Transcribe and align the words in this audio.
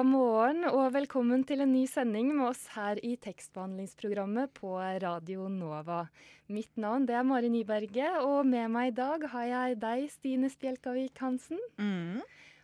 Onsdag 0.00 0.16
morgen 0.16 0.64
og 0.64 0.94
velkommen 0.94 1.42
til 1.44 1.60
en 1.60 1.74
ny 1.74 1.82
sending 1.84 2.30
med 2.32 2.46
oss 2.46 2.62
her 2.72 2.96
i 3.04 3.18
tekstbehandlingsprogrammet 3.20 4.48
på 4.56 4.70
Radio 5.02 5.48
Nova. 5.52 6.06
Mitt 6.48 6.72
navn 6.80 7.04
det 7.04 7.18
er 7.18 7.26
Mari 7.26 7.50
Nyberget, 7.52 8.22
og 8.24 8.46
med 8.48 8.70
meg 8.72 8.94
i 8.94 8.94
dag 8.96 9.26
har 9.28 9.44
jeg 9.50 9.76
deg, 9.82 10.06
Stine 10.08 10.48
Spjelkavik 10.48 11.20
Hansen. 11.20 11.60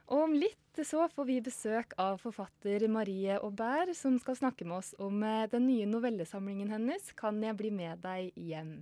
Og 0.09 0.23
om 0.23 0.33
litt 0.33 0.81
så 0.81 1.05
får 1.13 1.29
vi 1.29 1.37
besøk 1.45 1.93
av 2.01 2.23
forfatter 2.23 2.87
Marie 2.89 3.37
Aubert, 3.37 3.93
som 3.99 4.17
skal 4.23 4.39
snakke 4.39 4.65
med 4.65 4.79
oss 4.79 4.95
om 4.97 5.21
eh, 5.21 5.45
den 5.53 5.67
nye 5.69 5.85
novellesamlingen 5.85 6.73
hennes 6.73 7.13
'Kan 7.13 7.43
jeg 7.43 7.57
bli 7.57 7.71
med 7.71 8.01
deg 8.01 8.33
hjem'. 8.33 8.81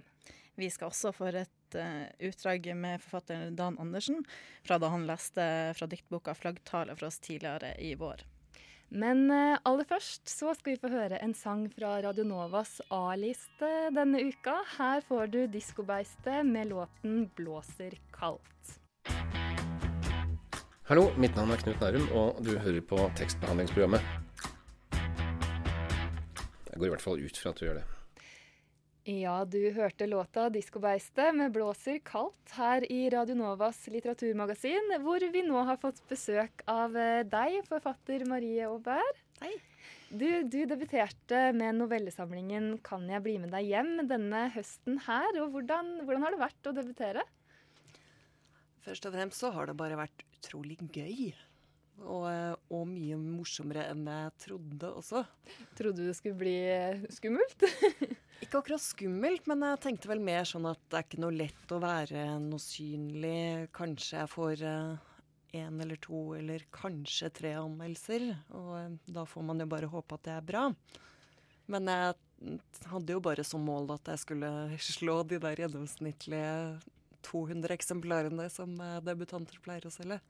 Vi 0.54 0.70
skal 0.70 0.92
også 0.92 1.10
få 1.10 1.32
et 1.34 1.74
uh, 1.74 2.06
utdrag 2.22 2.70
med 2.76 3.02
forfatteren 3.02 3.56
Dan 3.56 3.78
Andersen 3.82 4.22
fra 4.62 4.78
da 4.78 4.92
han 4.94 5.08
leste 5.08 5.74
fra 5.74 5.90
diktboka 5.90 6.34
'Flaggtale' 6.34 6.94
for 6.94 7.06
oss 7.10 7.18
tidligere 7.18 7.74
i 7.82 7.96
vår. 7.98 8.22
Men 8.94 9.26
eh, 9.34 9.58
aller 9.66 9.86
først 9.90 10.30
så 10.30 10.52
skal 10.54 10.76
vi 10.76 10.78
få 10.78 10.88
høre 10.92 11.18
en 11.24 11.32
sang 11.34 11.64
fra 11.72 11.96
Radionovas 12.04 12.76
A-liste 12.94 13.70
denne 13.90 14.20
uka. 14.22 14.54
Her 14.76 15.02
får 15.08 15.32
du 15.32 15.40
Diskobeistet 15.50 16.46
med 16.46 16.70
låten 16.70 17.24
'Blåser 17.34 17.98
kaldt'. 18.14 18.78
Hallo, 20.86 21.08
mitt 21.18 21.34
navn 21.34 21.50
er 21.50 21.58
Knut 21.64 21.82
Nærum, 21.82 22.06
og 22.14 22.38
du 22.46 22.54
hører 22.54 22.86
på 22.86 23.00
tekstbehandlingsprogrammet. 23.18 24.06
Jeg 26.70 26.78
går 26.78 26.86
i 26.86 26.94
hvert 26.94 27.02
fall 27.02 27.18
ut 27.18 27.42
fra 27.42 27.50
at 27.50 27.58
du 27.58 27.66
gjør 27.66 27.80
det. 27.80 27.86
Ja, 29.04 29.44
du 29.44 29.58
hørte 29.76 30.06
låta 30.08 30.46
'Diskobeistet' 30.48 31.34
med 31.36 31.52
'Blåser 31.52 31.98
kaldt' 32.00 32.54
her 32.56 32.86
i 32.88 33.10
Radio 33.12 33.34
Novas 33.36 33.82
litteraturmagasin, 33.92 34.94
hvor 35.04 35.20
vi 35.20 35.42
nå 35.44 35.60
har 35.68 35.76
fått 35.76 36.00
besøk 36.08 36.64
av 36.64 36.96
eh, 36.96 37.20
deg, 37.20 37.58
forfatter 37.68 38.24
Marie 38.24 38.64
Aubert. 38.64 39.20
Hei. 39.42 39.52
Du, 40.08 40.48
du 40.48 40.64
debuterte 40.64 41.52
med 41.52 41.76
novellesamlingen 41.82 42.80
'Kan 42.80 43.04
jeg 43.12 43.20
bli 43.20 43.36
med 43.44 43.52
deg 43.52 43.68
hjem' 43.74 44.08
denne 44.08 44.48
høsten 44.56 44.96
her. 45.04 45.36
og 45.36 45.52
Hvordan, 45.52 46.00
hvordan 46.08 46.24
har 46.24 46.32
det 46.32 46.40
vært 46.46 46.72
å 46.72 46.76
debutere? 46.80 47.28
Først 48.88 49.04
og 49.04 49.12
fremst 49.12 49.36
så 49.36 49.52
har 49.52 49.68
det 49.68 49.76
bare 49.76 50.00
vært 50.00 50.24
utrolig 50.40 50.80
gøy. 50.80 51.34
Og, 52.00 52.24
eh, 52.32 52.56
og 52.72 52.88
mye 52.88 53.20
morsommere 53.20 53.84
enn 53.92 54.08
jeg 54.08 54.36
trodde 54.48 54.96
også. 54.96 55.26
Trodde 55.76 56.00
du 56.00 56.08
det 56.08 56.16
skulle 56.16 56.40
bli 56.40 56.56
eh, 56.72 57.04
skummelt? 57.12 57.68
Ikke 58.44 58.60
akkurat 58.60 58.82
skummelt, 58.82 59.46
men 59.48 59.64
jeg 59.64 59.80
tenkte 59.80 60.10
vel 60.10 60.20
mer 60.20 60.44
sånn 60.48 60.66
at 60.68 60.80
det 60.92 60.98
er 60.98 61.06
ikke 61.06 61.24
noe 61.24 61.32
lett 61.32 61.72
å 61.72 61.80
være 61.80 62.24
noe 62.44 62.60
synlig. 62.60 63.70
Kanskje 63.72 64.20
jeg 64.20 64.32
får 64.34 64.64
én 65.54 65.80
eller 65.80 65.96
to 66.02 66.34
eller 66.36 66.66
kanskje 66.74 67.30
tre 67.32 67.54
anmeldelser. 67.60 68.26
Og 68.58 68.70
eh, 68.78 68.92
da 69.16 69.24
får 69.28 69.48
man 69.48 69.62
jo 69.62 69.70
bare 69.70 69.90
håpe 69.90 70.18
at 70.18 70.26
det 70.26 70.36
er 70.36 70.46
bra. 70.52 70.68
Men 71.72 71.88
jeg 71.88 72.58
hadde 72.90 73.16
jo 73.16 73.24
bare 73.24 73.44
som 73.46 73.64
mål 73.64 73.94
at 73.94 74.12
jeg 74.12 74.24
skulle 74.26 74.50
slå 74.90 75.20
de 75.28 75.40
der 75.42 75.64
gjennomsnittlige 75.64 76.54
200 77.24 77.76
eksemplarene 77.78 78.48
som 78.52 78.74
eh, 78.80 79.00
debutanter 79.06 79.60
pleier 79.64 79.86
å 79.88 79.94
selge. 79.94 80.20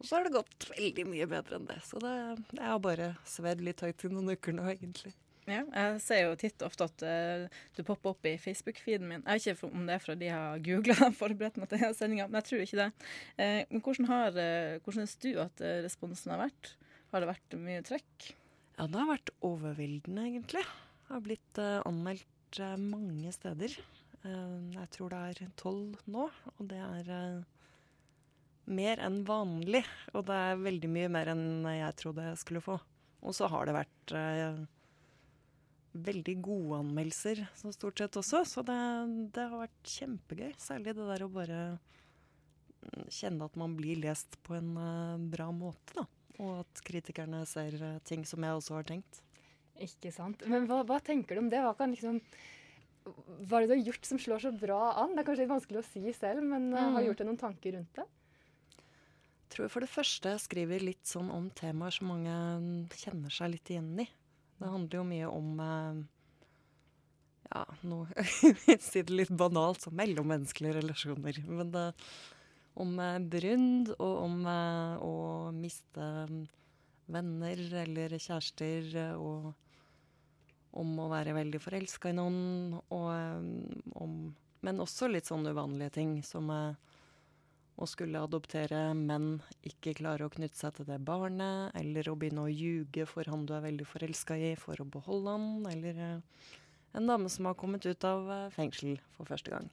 Og 0.00 0.06
så 0.08 0.16
har 0.16 0.24
det 0.24 0.38
gått 0.38 0.70
veldig 0.70 1.04
mye 1.10 1.26
bedre 1.28 1.58
enn 1.58 1.66
det. 1.68 1.82
Så 1.84 2.00
det, 2.00 2.14
jeg 2.56 2.64
har 2.64 2.78
bare 2.80 3.12
svedd 3.28 3.60
litt 3.66 3.82
høyt 3.84 4.06
i 4.06 4.12
noen 4.14 4.32
uker 4.32 4.56
nå, 4.56 4.64
egentlig. 4.72 5.12
Ja, 5.48 5.62
jeg 5.64 6.00
ser 6.04 6.20
jo 6.26 6.34
titt 6.38 6.62
ofte 6.64 6.86
at 6.86 7.04
uh, 7.06 7.60
du 7.76 7.80
popper 7.86 8.12
opp 8.12 8.26
i 8.28 8.36
Facebook-feeden 8.40 9.06
min. 9.08 9.22
Jeg 9.24 9.40
vet 9.40 9.46
ikke 9.54 9.70
om 9.70 9.86
det 9.88 9.96
er 9.96 10.02
fordi 10.04 10.28
jeg 10.28 10.36
har 10.36 10.64
googla 10.66 10.96
og 11.06 11.16
forberedt 11.22 11.60
meg 11.60 11.70
til 11.72 11.84
sendinga, 11.96 12.26
men 12.28 12.40
jeg 12.40 12.48
tror 12.48 12.64
ikke 12.64 12.80
det. 12.82 12.88
Uh, 13.40 13.60
men 13.70 13.84
hvordan, 13.86 14.10
har, 14.10 14.36
uh, 14.36 14.74
hvordan 14.84 15.08
syns 15.08 15.16
du 15.24 15.30
at 15.42 15.64
responsen 15.86 16.34
har 16.34 16.42
vært? 16.44 16.74
Har 17.10 17.24
det 17.24 17.30
vært 17.32 17.56
mye 17.58 17.84
trekk? 17.86 18.28
Ja, 18.76 18.86
det 18.86 19.00
har 19.00 19.08
vært 19.10 19.32
overveldende, 19.44 20.26
egentlig. 20.28 20.64
Det 20.64 21.14
har 21.14 21.24
blitt 21.24 21.58
anmeldt 21.58 22.58
mange 22.78 23.32
steder. 23.34 23.72
jeg 24.22 24.86
tror 24.94 25.10
det 25.10 25.18
er 25.26 25.50
tolv 25.58 25.98
nå, 26.06 26.28
og 26.54 26.68
det 26.70 26.78
er 26.78 27.10
mer 28.70 29.02
enn 29.02 29.18
vanlig. 29.26 29.82
Og 30.14 30.24
det 30.30 30.38
er 30.38 30.62
veldig 30.62 30.90
mye 30.94 31.10
mer 31.12 31.32
enn 31.34 31.66
jeg 31.66 31.98
trodde 31.98 32.28
jeg 32.30 32.40
skulle 32.40 32.62
få. 32.62 32.78
Og 33.26 33.36
så 33.36 33.50
har 33.50 33.66
det 33.66 33.76
vært 33.76 34.14
veldig 35.92 36.36
gode 36.44 36.80
anmeldelser 36.84 37.42
så 37.58 37.72
stort 37.74 37.98
sett 37.98 38.18
også, 38.20 38.44
så 38.46 38.62
det, 38.66 38.78
det, 39.34 39.46
har 39.50 39.64
vært 39.64 39.94
kjempegøy. 39.96 40.52
Særlig 40.60 40.94
det 40.98 41.08
der 41.08 41.24
å 41.26 41.32
bare 41.32 41.62
kjenne 43.12 43.48
at 43.48 43.58
man 43.60 43.74
blir 43.78 43.98
lest 44.00 44.38
på 44.46 44.56
en 44.56 44.70
uh, 44.78 45.18
bra 45.32 45.50
måte, 45.54 45.98
da. 45.98 46.06
Og 46.40 46.62
at 46.62 46.80
kritikerne 46.86 47.42
ser 47.48 47.76
uh, 47.82 47.98
ting 48.06 48.22
som 48.28 48.46
jeg 48.46 48.56
også 48.56 48.78
har 48.78 48.86
tenkt. 48.88 49.20
Ikke 49.80 50.12
sant. 50.14 50.42
Men 50.48 50.68
hva, 50.68 50.82
hva 50.88 51.00
tenker 51.04 51.36
du 51.36 51.44
om 51.44 51.50
det? 51.52 51.60
Hva 51.64 51.74
kan 51.76 51.92
liksom 51.92 52.20
hva 53.00 53.58
er 53.58 53.64
det 53.64 53.70
du 53.70 53.74
har 53.78 53.86
gjort 53.90 54.06
som 54.06 54.18
slår 54.20 54.42
så 54.44 54.50
bra 54.54 54.78
an? 55.02 55.14
Det 55.14 55.22
er 55.22 55.26
kanskje 55.28 55.44
litt 55.44 55.54
vanskelig 55.54 55.80
å 55.80 55.86
si 55.88 56.02
selv, 56.16 56.44
men 56.44 56.68
mm. 56.70 56.80
har 56.94 57.00
du 57.00 57.08
gjort 57.08 57.22
deg 57.22 57.30
noen 57.30 57.40
tanker 57.40 57.76
rundt 57.76 57.96
det? 57.96 58.06
Jeg 59.40 59.54
tror 59.56 59.70
for 59.72 59.82
det 59.82 59.90
første 59.90 60.34
jeg 60.34 60.42
skriver 60.44 60.84
litt 60.84 61.08
sånn 61.08 61.30
om 61.34 61.48
temaer 61.58 61.94
som 61.96 62.12
mange 62.12 62.34
kjenner 63.00 63.32
seg 63.34 63.56
litt 63.56 63.72
igjen 63.72 64.04
i. 64.04 64.06
Det 64.60 64.68
handler 64.68 64.98
jo 64.98 65.04
mye 65.08 65.28
om 65.32 65.60
eh, 65.64 66.00
ja, 67.50 67.62
nå 67.88 68.02
Si 68.90 69.02
det 69.02 69.14
litt 69.14 69.32
banalt, 69.32 69.80
som 69.86 69.96
mellommenneskelige 69.96 70.76
relasjoner. 70.82 71.40
Men 71.48 71.72
det, 71.72 71.86
om 72.80 72.92
eh, 73.00 73.16
brudd 73.32 73.94
og 73.96 74.18
om 74.26 74.36
eh, 74.52 75.00
å 75.00 75.14
miste 75.56 76.10
venner 77.10 77.64
eller 77.86 78.18
kjærester. 78.20 78.92
Og 79.16 79.50
om 80.80 80.92
å 81.02 81.08
være 81.10 81.34
veldig 81.34 81.58
forelska 81.64 82.12
i 82.12 82.18
noen. 82.20 82.76
Og 82.92 83.96
om 84.04 84.20
Men 84.60 84.84
også 84.84 85.08
litt 85.08 85.24
sånn 85.24 85.48
uvanlige 85.48 85.96
ting 85.96 86.18
som 86.20 86.52
å 87.80 87.88
skulle 87.88 88.20
adoptere, 88.20 88.90
men 88.94 89.38
ikke 89.66 89.96
klare 89.98 90.26
å 90.26 90.32
knytte 90.32 90.58
seg 90.58 90.76
til 90.76 90.88
det 90.90 91.00
barnet, 91.06 91.72
eller 91.80 92.10
å 92.10 92.16
begynne 92.20 92.44
å 92.44 92.52
ljuge 92.52 93.06
for 93.08 93.28
han 93.30 93.46
du 93.48 93.54
er 93.56 93.64
veldig 93.64 93.86
forelska 93.88 94.36
i, 94.36 94.54
for 94.60 94.80
å 94.82 94.88
beholde 94.88 95.36
han, 95.36 95.46
eller 95.72 96.00
uh, 96.00 96.48
en 96.98 97.08
dame 97.08 97.30
som 97.32 97.48
har 97.48 97.56
kommet 97.58 97.86
ut 97.88 98.06
av 98.08 98.28
uh, 98.28 98.48
fengsel 98.54 98.98
for 99.16 99.30
første 99.30 99.54
gang. 99.54 99.70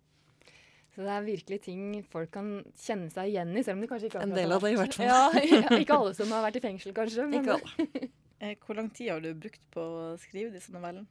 Så 0.96 1.04
det 1.06 1.12
er 1.14 1.26
virkelig 1.28 1.60
ting 1.68 1.82
folk 2.10 2.32
kan 2.34 2.48
kjenne 2.74 3.12
seg 3.14 3.30
igjen 3.30 3.52
i, 3.54 3.62
selv 3.62 3.78
om 3.78 3.84
de 3.84 3.90
kanskje 3.92 4.08
ikke 4.10 4.22
har 4.22 4.26
En 4.26 4.38
del 4.38 4.56
av 4.56 4.64
det, 4.66 4.72
i 4.74 4.80
hvert 4.80 4.96
fall. 4.98 5.12
Ja, 5.12 5.20
ja, 5.68 5.76
ikke 5.78 6.00
alle 6.00 6.16
som 6.18 6.32
har 6.34 6.48
vært 6.48 6.58
i 6.58 6.64
fengsel, 6.64 6.96
kanskje. 6.98 7.28
Men... 7.30 7.44
Ikke 7.44 7.60
alle. 7.60 8.08
Eh, 8.38 8.54
hvor 8.62 8.78
lang 8.78 8.92
tid 8.94 9.08
har 9.10 9.18
du 9.18 9.32
brukt 9.34 9.64
på 9.74 9.82
å 9.82 10.02
skrive 10.22 10.52
disse 10.54 10.70
novellene? 10.70 11.08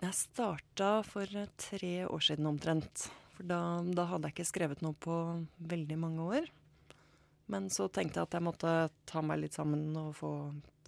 Jeg 0.00 0.16
starta 0.16 1.02
for 1.04 1.28
tre 1.60 1.90
år 2.06 2.22
siden 2.24 2.48
omtrent. 2.48 3.10
For 3.40 3.48
da, 3.48 3.80
da, 3.80 4.04
hadde 4.04 4.28
jeg 4.28 4.34
ikke 4.34 4.50
skrevet 4.50 4.82
noe 4.84 4.92
på 5.00 5.14
veldig 5.64 5.96
mange 5.96 6.24
år. 6.28 6.48
Men 7.48 7.70
så 7.72 7.86
tenkte 7.88 8.20
jeg 8.20 8.28
at 8.28 8.34
jeg 8.36 8.44
måtte 8.44 8.72
ta 9.08 9.22
meg 9.24 9.40
litt 9.40 9.56
sammen 9.56 9.94
og 9.96 10.10
få, 10.18 10.32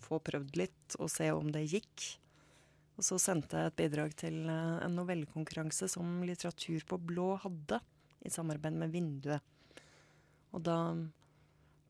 få 0.05 0.19
prøvd 0.21 0.59
litt 0.61 0.99
og 0.99 1.09
se 1.09 1.31
om 1.33 1.49
det 1.55 1.63
gikk. 1.71 2.05
Og 3.01 3.07
så 3.09 3.17
sendte 3.17 3.57
jeg 3.57 3.73
et 3.73 3.79
bidrag 3.81 4.13
til 4.21 4.37
eh, 4.53 4.85
en 4.85 4.99
novellekonkurranse 5.01 5.89
som 5.95 6.21
Litteratur 6.29 6.85
på 6.93 7.01
blå 7.01 7.31
hadde, 7.41 7.81
i 8.21 8.31
samarbeid 8.31 8.77
med 8.85 8.93
Vinduet. 8.93 9.73
Og 10.53 10.61
da 10.69 10.77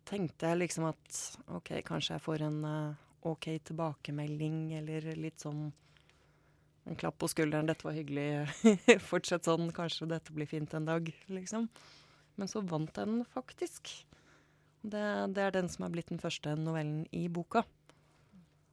tenkte 0.06 0.46
jeg 0.46 0.62
liksom 0.62 0.86
at 0.92 1.22
OK, 1.58 1.74
kanskje 1.90 2.20
jeg 2.20 2.22
får 2.22 2.46
en 2.46 2.62
uh, 2.62 3.02
OK 3.26 3.50
tilbakemelding, 3.66 4.76
eller 4.78 5.10
litt 5.18 5.42
sånn 5.42 5.72
en 6.88 6.98
klapp 6.98 7.18
på 7.22 7.30
skulderen. 7.30 7.68
'Dette 7.68 7.86
var 7.86 7.96
hyggelig. 7.96 8.48
Fortsett 9.10 9.46
sånn. 9.48 9.70
Kanskje 9.74 10.10
dette 10.10 10.34
blir 10.34 10.50
fint 10.50 10.74
en 10.74 10.88
dag.' 10.88 11.12
liksom. 11.30 11.68
Men 12.40 12.48
så 12.48 12.62
vant 12.64 12.92
den 12.96 13.22
faktisk. 13.28 13.92
Det, 14.82 15.04
det, 15.34 15.42
er 15.42 15.54
den 15.54 15.68
som 15.70 15.86
er 15.86 15.94
blitt 15.94 16.10
den 16.10 16.22
første 16.22 16.56
novellen 16.58 17.04
i 17.14 17.28
boka. 17.30 17.62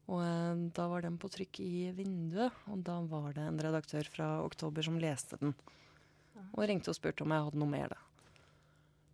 Og 0.09 0.23
eh, 0.25 0.61
da 0.73 0.87
var 0.89 1.05
den 1.05 1.19
på 1.21 1.29
trykk 1.29 1.59
i 1.61 1.89
vinduet, 1.93 2.55
og 2.71 2.81
da 2.87 2.97
var 3.05 3.35
det 3.37 3.45
en 3.45 3.61
redaktør 3.61 4.09
fra 4.09 4.29
Oktober 4.41 4.85
som 4.85 4.97
leste 5.01 5.37
den. 5.41 5.53
Og 6.55 6.65
ringte 6.65 6.89
og 6.89 6.97
spurte 6.97 7.25
om 7.25 7.35
jeg 7.35 7.45
hadde 7.45 7.61
noe 7.61 7.69
mer, 7.69 7.93
da. 7.93 8.08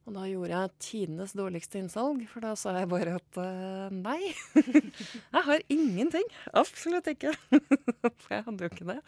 Og 0.06 0.14
da 0.14 0.28
gjorde 0.30 0.54
jeg 0.54 0.74
tidenes 0.86 1.34
dårligste 1.34 1.80
innsalg, 1.82 2.22
for 2.30 2.46
da 2.46 2.52
sa 2.60 2.76
jeg 2.78 2.90
bare 2.92 3.16
at 3.18 3.40
uh, 3.42 3.90
nei. 3.90 4.20
jeg 5.34 5.44
har 5.48 5.66
ingenting. 5.74 6.28
Absolutt 6.54 7.10
ikke. 7.10 7.34
for 8.22 8.36
jeg 8.36 8.46
hadde 8.46 8.68
jo 8.68 8.70
ikke 8.70 8.90
det. 8.92 9.00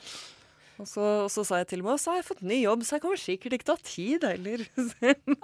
Og 0.77 0.85
så, 0.89 1.03
og 1.23 1.29
så, 1.33 1.43
sa 1.45 1.59
jeg 1.61 1.69
til 1.71 1.81
henne 1.81 1.95
at 1.97 2.01
så 2.01 2.11
har 2.13 2.19
jeg 2.19 2.27
fått 2.27 2.43
ny 2.45 2.57
jobb, 2.59 2.83
så 2.85 2.97
jeg 2.97 3.03
kommer 3.05 3.21
sikkert 3.21 3.55
ikke 3.57 3.67
til 3.67 3.73
å 3.73 3.77
ha 3.77 3.85
tid 3.87 4.25
heller. 4.27 4.65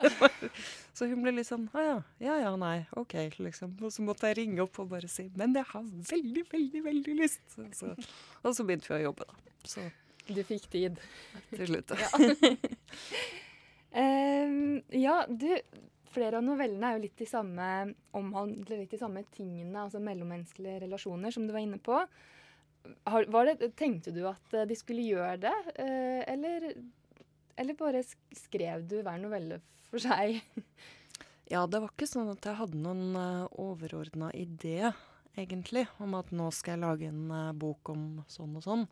så 0.97 1.07
hun 1.09 1.23
ble 1.25 1.33
litt 1.39 1.50
sånn 1.50 1.65
ah, 1.73 1.85
ja, 1.85 1.95
ja 2.21 2.35
ja, 2.44 2.51
nei, 2.61 2.75
OK, 3.01 3.15
liksom. 3.41 3.73
Og 3.81 3.94
så 3.94 4.05
måtte 4.05 4.29
jeg 4.29 4.44
ringe 4.44 4.61
opp 4.65 4.77
og 4.81 4.91
bare 4.94 5.09
si 5.09 5.25
Men 5.38 5.55
jeg 5.57 5.65
har 5.71 5.88
veldig, 6.11 6.45
veldig, 6.53 6.83
veldig 6.85 7.17
lyst. 7.21 7.41
Så, 7.77 7.94
og 8.41 8.53
så 8.53 8.65
begynte 8.65 8.94
vi 8.94 9.00
å 9.01 9.07
jobbe, 9.09 9.29
da. 9.29 9.57
Så 9.69 9.88
du 10.29 10.44
fikk 10.47 10.69
tid. 10.73 11.01
Til 11.53 11.65
slutt. 11.73 11.97
Ja. 11.97 13.50
Du 15.29 15.49
Flere 16.13 16.37
av 16.37 16.45
novellene 16.45 16.89
er 16.89 16.97
jo 16.97 17.03
litt 17.07 17.17
de 17.17 17.25
samme, 17.25 17.67
omhandler 18.13 18.83
litt 18.83 18.91
de 18.93 18.99
samme 19.01 19.23
tingene, 19.33 19.85
altså 19.85 20.01
mellommenneskelige 20.03 20.83
relasjoner, 20.83 21.33
som 21.33 21.47
du 21.47 21.53
var 21.55 21.63
inne 21.63 21.79
på. 21.81 21.95
Har, 23.09 23.25
det, 23.47 23.71
tenkte 23.79 24.13
du 24.13 24.21
at 24.29 24.53
eh, 24.53 24.67
de 24.69 24.77
skulle 24.77 25.05
gjøre 25.07 25.39
det, 25.47 25.53
eh, 25.81 26.21
eller, 26.29 26.67
eller 27.57 27.79
bare 27.79 28.03
skrev 28.05 28.83
du 28.85 28.99
hver 29.01 29.17
novelle 29.23 29.61
for 29.89 30.03
seg? 30.03 30.41
Ja, 31.51 31.65
det 31.67 31.81
var 31.83 31.91
ikke 31.91 32.07
sånn 32.07 32.29
at 32.31 32.45
jeg 32.47 32.55
hadde 32.55 32.79
noen 32.79 33.17
eh, 33.19 33.57
overordna 33.61 34.29
idé, 34.37 34.93
egentlig, 35.35 35.83
om 36.01 36.15
at 36.17 36.31
nå 36.33 36.47
skal 36.55 36.77
jeg 36.77 36.83
lage 36.85 37.09
en 37.11 37.57
bok 37.59 37.91
om 37.91 38.05
sånn 38.31 38.55
og 38.57 38.63
sånn. 38.63 38.85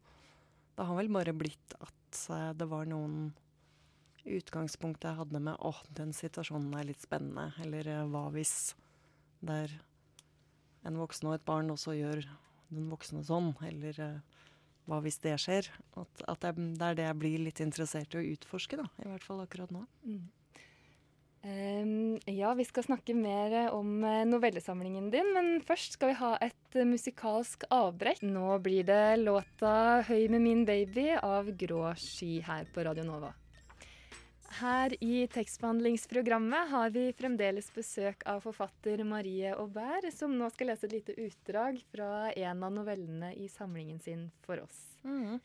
Det 0.76 0.86
har 0.86 1.00
vel 1.00 1.10
bare 1.16 1.34
blitt 1.38 1.78
at 1.80 2.20
det 2.60 2.68
var 2.70 2.90
noen 2.92 3.32
utgangspunkt 4.26 5.06
jeg 5.08 5.18
hadde 5.18 5.40
med 5.44 5.58
åh, 5.60 5.80
den 5.98 6.14
situasjonen 6.16 6.74
er 6.78 6.90
litt 6.90 7.02
spennende, 7.02 7.52
eller 7.64 7.90
hva 8.12 8.28
hvis 8.36 8.74
det 9.42 9.58
er 9.66 9.80
en 10.88 10.98
voksen 10.98 11.30
og 11.30 11.38
et 11.38 11.46
barn 11.46 11.72
også 11.74 11.96
gjør 11.98 12.24
den 12.72 12.90
voksne 12.92 13.24
sånn, 13.28 13.54
eller 13.68 13.98
uh, 14.02 14.44
hva 14.90 15.02
hvis 15.06 15.20
det 15.24 15.38
skjer? 15.42 15.70
At, 16.00 16.24
at 16.32 16.46
jeg, 16.48 16.70
det 16.78 16.88
er 16.88 17.00
det 17.00 17.10
jeg 17.10 17.20
blir 17.22 17.42
litt 17.48 17.64
interessert 17.64 18.16
i 18.16 18.22
å 18.22 18.30
utforske, 18.36 18.80
da, 18.80 18.88
i 19.04 19.10
hvert 19.10 19.26
fall 19.26 19.44
akkurat 19.44 19.74
nå. 19.74 19.84
Mm. 20.06 20.30
Um, 21.42 22.20
ja, 22.30 22.52
vi 22.54 22.68
skal 22.70 22.86
snakke 22.86 23.16
mer 23.18 23.72
om 23.74 24.04
eh, 24.06 24.20
novellesamlingen 24.30 25.08
din, 25.10 25.32
men 25.34 25.56
først 25.66 25.98
skal 25.98 26.12
vi 26.12 26.20
ha 26.20 26.36
et 26.46 26.78
musikalsk 26.86 27.66
avbrekk. 27.74 28.22
Nå 28.22 28.60
blir 28.62 28.86
det 28.86 29.24
låta 29.24 30.04
'Høy 30.06 30.30
med 30.30 30.46
min 30.46 30.66
baby' 30.70 31.18
av 31.18 31.50
Grå 31.58 31.96
sky 31.98 32.44
her 32.46 32.70
på 32.70 32.86
Radio 32.86 33.08
Nova. 33.10 33.34
Her 34.52 35.04
i 35.04 35.28
tekstbehandlingsprogrammet 35.32 36.70
har 36.70 36.90
vi 36.92 37.06
fremdeles 37.16 37.70
besøk 37.72 38.26
av 38.28 38.42
forfatter 38.44 39.00
Marie 39.08 39.54
Aubert, 39.56 40.10
som 40.12 40.34
nå 40.36 40.50
skal 40.52 40.74
lese 40.74 40.90
et 40.90 40.96
lite 40.98 41.16
utdrag 41.24 41.78
fra 41.94 42.32
en 42.34 42.64
av 42.68 42.74
novellene 42.76 43.32
i 43.40 43.48
samlingen 43.50 44.02
sin 44.04 44.26
for 44.44 44.60
oss. 44.60 44.82
Mm. 45.08 45.40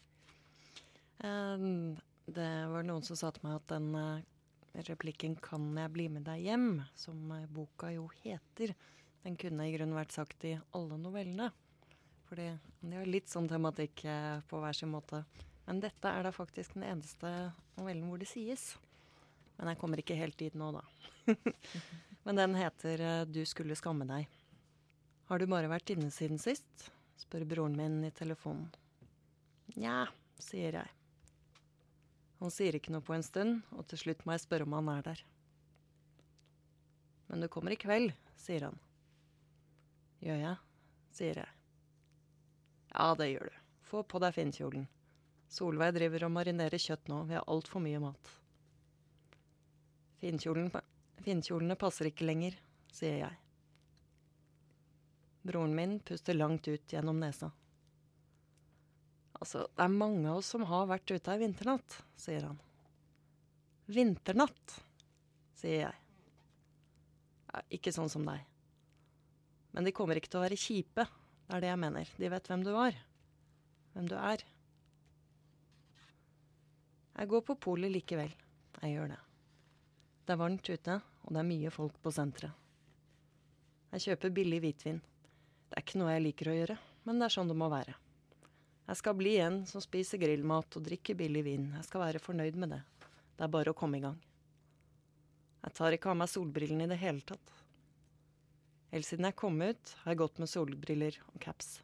Um, 1.22 1.94
det 2.26 2.48
var 2.72 2.86
noen 2.88 3.06
som 3.06 3.18
sa 3.18 3.30
til 3.30 3.46
meg 3.46 3.60
at 3.60 3.68
den 3.76 3.94
uh, 3.94 4.80
replikken 4.88 5.36
'Kan 5.38 5.70
jeg 5.78 5.92
bli 5.94 6.08
med 6.10 6.26
deg 6.26 6.42
hjem', 6.48 6.82
som 6.98 7.30
uh, 7.30 7.46
boka 7.46 7.92
jo 7.94 8.08
heter, 8.24 8.74
den 9.22 9.38
kunne 9.38 9.68
i 9.68 9.76
grunnen 9.76 9.94
vært 9.96 10.16
sagt 10.18 10.44
i 10.50 10.56
alle 10.74 10.98
novellene. 10.98 11.52
Fordi 12.26 12.48
de 12.82 12.96
har 12.98 13.06
litt 13.06 13.30
sånn 13.30 13.46
tematikk 13.46 14.02
på 14.50 14.58
hver 14.58 14.74
sin 14.74 14.90
måte. 14.90 15.22
Men 15.66 15.78
dette 15.82 16.10
er 16.10 16.26
da 16.26 16.32
faktisk 16.34 16.74
den 16.74 16.88
eneste 16.90 17.30
novellen 17.78 18.08
hvor 18.10 18.18
det 18.18 18.26
sies. 18.30 18.74
Men 19.56 19.72
jeg 19.72 19.80
kommer 19.80 20.02
ikke 20.02 20.18
helt 20.18 20.36
dit 20.38 20.56
nå, 20.56 20.72
da. 20.76 20.82
Men 22.26 22.40
den 22.40 22.56
heter 22.58 23.00
eh, 23.00 23.24
'Du 23.24 23.44
skulle 23.46 23.76
skamme 23.78 24.06
deg'. 24.08 24.28
Har 25.26 25.38
du 25.38 25.46
bare 25.50 25.70
vært 25.70 25.90
inne 25.90 26.10
siden 26.10 26.38
sist? 26.38 26.90
spør 27.16 27.46
broren 27.48 27.76
min 27.76 28.04
i 28.04 28.12
telefonen. 28.12 28.68
Nja, 29.74 30.04
sier 30.38 30.76
jeg. 30.78 30.90
Han 32.38 32.52
sier 32.52 32.76
ikke 32.76 32.92
noe 32.92 33.02
på 33.02 33.16
en 33.16 33.24
stund, 33.24 33.62
og 33.72 33.86
til 33.88 34.02
slutt 34.02 34.24
må 34.26 34.36
jeg 34.36 34.44
spørre 34.44 34.68
om 34.68 34.76
han 34.76 34.90
er 34.92 35.06
der. 35.08 35.22
Men 37.26 37.42
du 37.42 37.48
kommer 37.48 37.72
i 37.72 37.80
kveld, 37.80 38.12
sier 38.38 38.68
han. 38.68 38.78
Gjør 40.22 40.42
jeg? 40.42 40.56
sier 41.16 41.40
jeg. 41.40 41.52
Ja, 42.92 43.14
det 43.16 43.30
gjør 43.30 43.48
du. 43.48 43.60
Få 43.88 44.02
på 44.04 44.20
deg 44.20 44.34
finkjolen. 44.36 44.86
Solveig 45.52 45.94
driver 45.96 46.26
og 46.26 46.34
marinerer 46.34 46.80
kjøtt 46.80 47.08
nå, 47.08 47.22
vi 47.28 47.36
har 47.38 47.46
altfor 47.48 47.82
mye 47.84 48.02
mat. 48.02 48.32
Finnkjolene 50.20 51.76
passer 51.80 52.10
ikke 52.10 52.26
lenger, 52.28 52.56
sier 52.92 53.20
jeg. 53.24 53.36
Broren 55.46 55.74
min 55.76 55.98
puster 56.02 56.34
langt 56.34 56.66
ut 56.68 56.92
gjennom 56.92 57.20
nesa. 57.22 57.52
Altså, 59.36 59.66
det 59.76 59.84
er 59.84 59.92
mange 59.92 60.24
av 60.30 60.40
oss 60.40 60.48
som 60.54 60.64
har 60.66 60.88
vært 60.90 61.12
ute 61.12 61.32
ei 61.34 61.42
vinternatt, 61.42 61.98
sier 62.18 62.48
han. 62.48 62.58
Vinternatt, 63.92 64.78
sier 65.54 65.84
jeg. 65.84 66.00
Ja, 67.52 67.62
ikke 67.76 67.92
sånn 67.94 68.10
som 68.10 68.24
deg. 68.26 68.42
Men 69.76 69.86
de 69.86 69.92
kommer 69.94 70.18
ikke 70.18 70.32
til 70.32 70.40
å 70.40 70.46
være 70.46 70.58
kjipe, 70.58 71.04
det 71.46 71.54
er 71.54 71.62
det 71.62 71.70
jeg 71.70 71.82
mener. 71.84 72.10
De 72.18 72.32
vet 72.32 72.48
hvem 72.50 72.64
du 72.66 72.72
var. 72.74 72.96
Hvem 73.94 74.08
du 74.10 74.16
er. 74.18 74.42
Jeg 77.16 77.30
går 77.30 77.44
på 77.46 77.60
polet 77.68 77.92
likevel. 77.92 78.32
Jeg 78.82 78.96
gjør 78.96 79.14
det. 79.14 79.20
Det 80.26 80.34
er 80.34 80.40
varmt 80.40 80.66
ute, 80.66 80.94
og 81.22 81.34
det 81.34 81.38
er 81.38 81.46
mye 81.46 81.70
folk 81.70 82.00
på 82.02 82.10
senteret. 82.10 82.50
Jeg 83.94 84.02
kjøper 84.08 84.32
billig 84.34 84.58
hvitvin. 84.64 84.98
Det 84.98 85.78
er 85.78 85.84
ikke 85.84 86.00
noe 86.00 86.10
jeg 86.16 86.24
liker 86.24 86.50
å 86.50 86.56
gjøre, 86.56 86.76
men 87.06 87.20
det 87.20 87.28
er 87.28 87.34
sånn 87.36 87.52
det 87.52 87.56
må 87.58 87.68
være. 87.70 87.94
Jeg 88.88 88.98
skal 88.98 89.16
bli 89.18 89.36
en 89.42 89.60
som 89.70 89.82
spiser 89.82 90.18
grillmat 90.18 90.78
og 90.78 90.84
drikker 90.88 91.18
billig 91.18 91.44
vin. 91.46 91.70
Jeg 91.78 91.86
skal 91.86 92.02
være 92.02 92.22
fornøyd 92.22 92.58
med 92.58 92.74
det. 92.74 92.82
Det 93.38 93.46
er 93.46 93.54
bare 93.54 93.70
å 93.70 93.78
komme 93.78 94.00
i 94.00 94.02
gang. 94.02 94.18
Jeg 95.62 95.78
tar 95.78 95.94
ikke 95.94 96.10
av 96.10 96.18
meg 96.18 96.30
solbrillene 96.34 96.86
i 96.86 96.90
det 96.90 97.00
hele 97.00 97.22
tatt. 97.26 97.56
Helt 98.90 99.06
siden 99.06 99.30
jeg 99.30 99.38
kom 99.38 99.62
ut, 99.62 99.96
har 100.02 100.12
jeg 100.14 100.24
gått 100.26 100.42
med 100.42 100.50
solbriller 100.50 101.22
og 101.32 101.40
caps. 101.42 101.76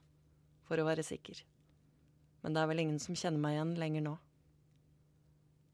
For 0.66 0.82
å 0.82 0.86
være 0.90 1.06
sikker. 1.06 1.46
Men 2.42 2.54
det 2.54 2.62
er 2.62 2.70
vel 2.70 2.82
ingen 2.82 3.02
som 3.02 3.18
kjenner 3.18 3.42
meg 3.42 3.56
igjen 3.56 3.76
lenger 3.78 4.10
nå. 4.10 4.20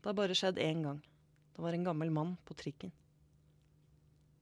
Det 0.01 0.13
har 0.13 0.21
bare 0.21 0.37
skjedd 0.37 0.61
én 0.61 0.85
gang. 0.85 1.01
Det 1.59 1.62
var 1.62 1.73
en 1.73 1.85
gammel 1.85 2.11
mann 2.11 2.37
på 2.47 2.55
trikken. 2.55 2.93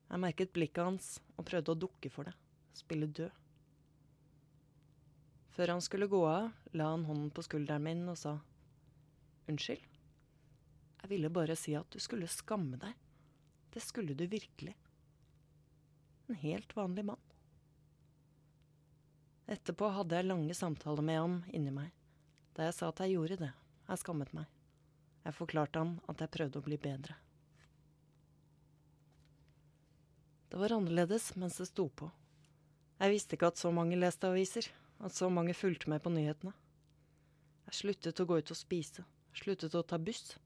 Jeg 0.05 0.21
merket 0.21 0.51
blikket 0.53 0.83
hans 0.85 1.05
og 1.33 1.47
prøvde 1.49 1.73
å 1.73 1.79
dukke 1.81 2.11
for 2.13 2.29
det, 2.29 2.33
spille 2.77 3.07
død. 3.09 3.31
Før 5.55 5.71
han 5.73 5.81
skulle 5.81 6.05
gå 6.11 6.19
av, 6.29 6.51
la 6.77 6.91
han 6.91 7.07
hånden 7.07 7.31
på 7.33 7.41
skulderen 7.47 7.81
min 7.87 8.03
og 8.05 8.19
sa 8.21 8.35
Unnskyld. 9.49 9.81
Jeg 11.01 11.09
ville 11.09 11.31
bare 11.33 11.55
si 11.57 11.73
at 11.79 11.89
du 11.89 11.97
skulle 11.97 12.29
skamme 12.29 12.77
deg. 12.77 12.93
Det 13.73 13.81
skulle 13.81 14.13
du 14.13 14.27
virkelig. 14.29 14.75
En 16.29 16.37
helt 16.37 16.75
vanlig 16.77 17.07
mann. 17.07 17.23
Etterpå 19.49 19.89
hadde 19.95 20.21
jeg 20.21 20.29
lange 20.29 20.59
samtaler 20.61 21.09
med 21.09 21.17
ham 21.17 21.41
inni 21.49 21.73
meg, 21.73 21.89
da 22.53 22.69
jeg 22.69 22.77
sa 22.77 22.91
at 22.93 23.01
jeg 23.01 23.17
gjorde 23.17 23.39
det. 23.41 23.51
Jeg 23.89 24.03
skammet 24.05 24.37
meg. 24.37 24.45
Jeg 25.27 25.35
forklarte 25.35 25.81
han 25.83 25.97
at 26.07 26.21
jeg 26.23 26.31
prøvde 26.31 26.61
å 26.61 26.63
bli 26.63 26.77
bedre. 26.79 27.17
Det 30.47 30.59
var 30.61 30.77
annerledes 30.77 31.33
mens 31.35 31.57
det 31.59 31.67
sto 31.67 31.89
på. 31.91 32.07
Jeg 33.01 33.11
visste 33.11 33.35
ikke 33.35 33.49
at 33.51 33.59
så 33.59 33.73
mange 33.75 33.99
leste 33.99 34.29
aviser, 34.29 34.69
at 35.03 35.13
så 35.13 35.27
mange 35.29 35.53
fulgte 35.53 35.91
med 35.91 35.99
på 36.01 36.13
nyhetene. 36.15 36.53
Jeg 37.67 37.79
sluttet 37.81 38.21
å 38.23 38.25
gå 38.29 38.39
ut 38.39 38.53
og 38.55 38.57
spise, 38.57 39.03
sluttet 39.35 39.75
å 39.75 39.83
ta 39.83 39.99
buss, 39.99 40.37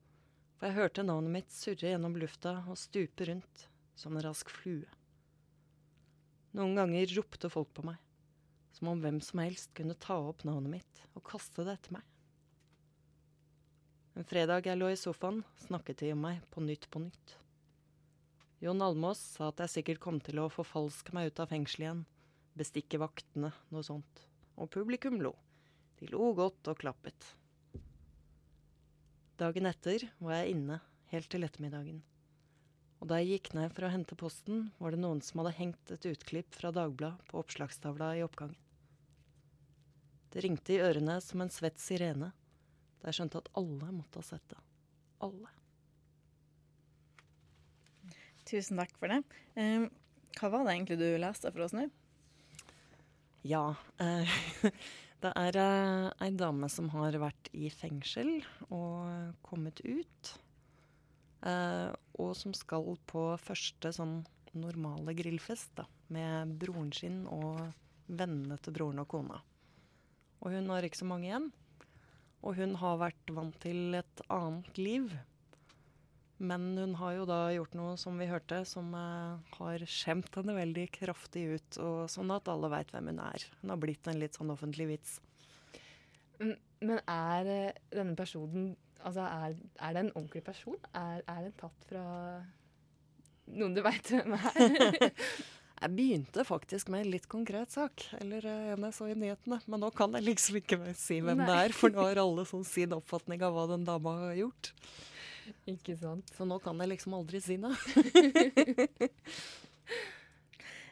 for 0.57 0.67
jeg 0.67 0.79
hørte 0.79 1.05
navnet 1.05 1.35
mitt 1.37 1.53
surre 1.53 1.93
gjennom 1.93 2.17
lufta 2.17 2.57
og 2.65 2.79
stupe 2.81 3.29
rundt 3.29 3.67
som 3.93 4.17
en 4.17 4.25
rask 4.25 4.49
flue. 4.49 4.89
Noen 6.57 6.73
ganger 6.75 7.13
ropte 7.15 7.53
folk 7.53 7.69
på 7.77 7.85
meg, 7.85 8.01
som 8.73 8.89
om 8.91 9.05
hvem 9.05 9.21
som 9.23 9.45
helst 9.45 9.71
kunne 9.77 9.95
ta 9.95 10.17
opp 10.17 10.41
navnet 10.49 10.81
mitt 10.81 11.05
og 11.13 11.23
kaste 11.29 11.69
det 11.69 11.77
etter 11.77 12.01
meg. 12.01 12.10
En 14.21 14.25
fredag 14.29 14.67
jeg 14.69 14.77
lå 14.77 14.85
i 14.93 14.97
sofaen, 14.99 15.39
snakket 15.57 16.03
de 16.03 16.11
om 16.13 16.19
meg 16.21 16.43
på 16.53 16.61
Nytt 16.61 16.83
på 16.93 16.99
Nytt. 17.01 17.31
Jon 18.61 18.83
Almås 18.85 19.17
sa 19.17 19.47
at 19.49 19.63
jeg 19.63 19.71
sikkert 19.73 20.01
kom 20.03 20.19
til 20.21 20.37
å 20.37 20.51
forfalske 20.53 21.15
meg 21.17 21.31
ut 21.31 21.39
av 21.41 21.49
fengselet 21.49 21.87
igjen, 21.87 22.03
bestikke 22.53 22.99
vaktene, 23.01 23.49
noe 23.73 23.81
sånt. 23.81 24.21
Og 24.61 24.69
publikum 24.69 25.17
lo. 25.25 25.31
De 25.97 26.05
lo 26.11 26.27
godt 26.37 26.69
og 26.69 26.77
klappet. 26.83 27.31
Dagen 29.41 29.65
etter 29.71 30.05
var 30.19 30.35
jeg 30.37 30.53
inne, 30.53 30.77
helt 31.09 31.29
til 31.33 31.47
ettermiddagen. 31.47 32.03
Og 33.01 33.09
da 33.09 33.17
jeg 33.23 33.39
gikk 33.39 33.49
ned 33.57 33.73
for 33.73 33.87
å 33.87 33.91
hente 33.95 34.19
posten, 34.21 34.67
var 34.77 34.93
det 34.93 35.01
noen 35.01 35.23
som 35.25 35.41
hadde 35.41 35.55
hengt 35.57 35.95
et 35.97 36.05
utklipp 36.11 36.53
fra 36.59 36.69
Dagbladet 36.77 37.25
på 37.31 37.41
oppslagstavla 37.41 38.11
i 38.19 38.21
oppgangen. 38.27 38.61
Det 40.29 40.45
ringte 40.45 40.77
i 40.77 40.79
ørene 40.85 41.17
som 41.25 41.41
en 41.41 41.49
svett 41.49 41.81
sirene 41.81 42.29
da 43.01 43.09
jeg 43.09 43.17
skjønte 43.17 43.41
at 43.41 43.49
alle 43.57 43.89
måtte 43.95 44.21
ha 44.21 44.27
sett 44.27 44.45
det. 44.53 44.59
Alle. 45.25 45.49
Tusen 48.47 48.81
takk 48.81 48.93
for 48.99 49.11
det. 49.11 49.21
Eh, 49.59 49.87
hva 50.37 50.51
var 50.53 50.65
det 50.65 50.75
egentlig 50.75 50.99
du 51.01 51.07
leste 51.21 51.51
for 51.51 51.65
oss 51.65 51.75
nå? 51.75 51.87
Ja. 53.47 53.73
Eh, 54.01 54.37
det 55.23 55.33
er 55.33 55.59
eh, 55.61 56.07
ei 56.25 56.31
dame 56.37 56.69
som 56.69 56.89
har 56.93 57.17
vært 57.21 57.49
i 57.57 57.71
fengsel 57.73 58.39
og 58.69 59.33
kommet 59.45 59.81
ut. 59.85 60.33
Eh, 61.41 61.89
og 62.21 62.35
som 62.37 62.53
skal 62.57 62.93
på 63.09 63.31
første 63.41 63.93
sånn 63.97 64.19
normale 64.51 65.15
grillfest 65.15 65.73
da, 65.79 65.87
med 66.11 66.57
broren 66.59 66.91
sin 66.93 67.23
og 67.31 67.63
vennene 68.11 68.57
til 68.61 68.75
broren 68.75 69.01
og 69.01 69.09
kona. 69.09 69.39
Og 70.41 70.53
hun 70.53 70.69
har 70.73 70.85
ikke 70.85 70.99
så 70.99 71.07
mange 71.07 71.29
igjen. 71.29 71.51
Og 72.41 72.57
hun 72.57 72.77
har 72.81 73.01
vært 73.01 73.33
vant 73.35 73.57
til 73.61 73.97
et 73.99 74.23
annet 74.33 74.79
liv. 74.81 75.11
Men 76.41 76.71
hun 76.73 76.95
har 76.97 77.13
jo 77.19 77.25
da 77.29 77.39
gjort 77.53 77.75
noe, 77.77 77.97
som 78.01 78.17
vi 78.17 78.25
hørte, 78.29 78.63
som 78.65 78.87
eh, 78.97 79.57
har 79.59 79.83
skjemt 79.85 80.33
henne 80.39 80.55
veldig 80.57 80.87
kraftig 80.95 81.43
ut. 81.53 81.81
Og 81.85 81.99
sånn 82.09 82.33
at 82.33 82.49
alle 82.49 82.71
veit 82.73 82.89
hvem 82.93 83.11
hun 83.11 83.21
er. 83.21 83.45
Hun 83.61 83.75
har 83.75 83.81
blitt 83.81 84.09
en 84.09 84.21
litt 84.21 84.39
sånn 84.39 84.53
offentlig 84.53 84.89
vits. 84.95 85.19
Men 86.41 86.97
er 87.05 87.51
eh, 87.57 87.83
denne 87.93 88.17
personen 88.17 88.73
Altså, 89.01 89.23
er, 89.25 89.55
er 89.81 89.95
det 89.95 90.01
en 90.03 90.11
ordentlig 90.13 90.43
person? 90.45 90.75
Er, 90.93 91.23
er 91.25 91.47
den 91.47 91.55
tatt 91.57 91.85
fra 91.89 92.03
noen 93.49 93.73
du 93.73 93.81
veit 93.81 94.11
hvem 94.13 94.35
er? 94.37 95.07
Jeg 95.81 95.95
begynte 95.97 96.43
faktisk 96.45 96.91
med 96.93 97.07
en 97.07 97.13
litt 97.15 97.23
konkret 97.29 97.71
sak, 97.73 98.03
eller 98.19 98.45
eh, 98.45 98.73
en 98.75 98.83
jeg 98.85 98.93
så 98.93 99.07
i 99.09 99.15
nyhetene. 99.17 99.57
Men 99.65 99.81
nå 99.81 99.89
kan 99.97 100.13
jeg 100.13 100.27
liksom 100.27 100.59
ikke 100.59 100.77
si 100.97 101.17
hvem 101.25 101.41
det 101.41 101.55
er, 101.57 101.73
for 101.73 101.89
nå 101.93 102.03
har 102.05 102.21
alle 102.21 102.45
sånn 102.45 102.65
sin 102.67 102.93
oppfatning 102.93 103.41
av 103.47 103.55
hva 103.55 103.63
den 103.71 103.87
dama 103.87 104.13
har 104.27 104.35
gjort. 104.37 104.69
Ikke 105.69 105.95
sant. 105.97 106.29
Så 106.37 106.45
nå 106.45 106.59
kan 106.61 106.77
jeg 106.83 106.91
liksom 106.93 107.15
aldri 107.17 107.41
si. 107.41 107.57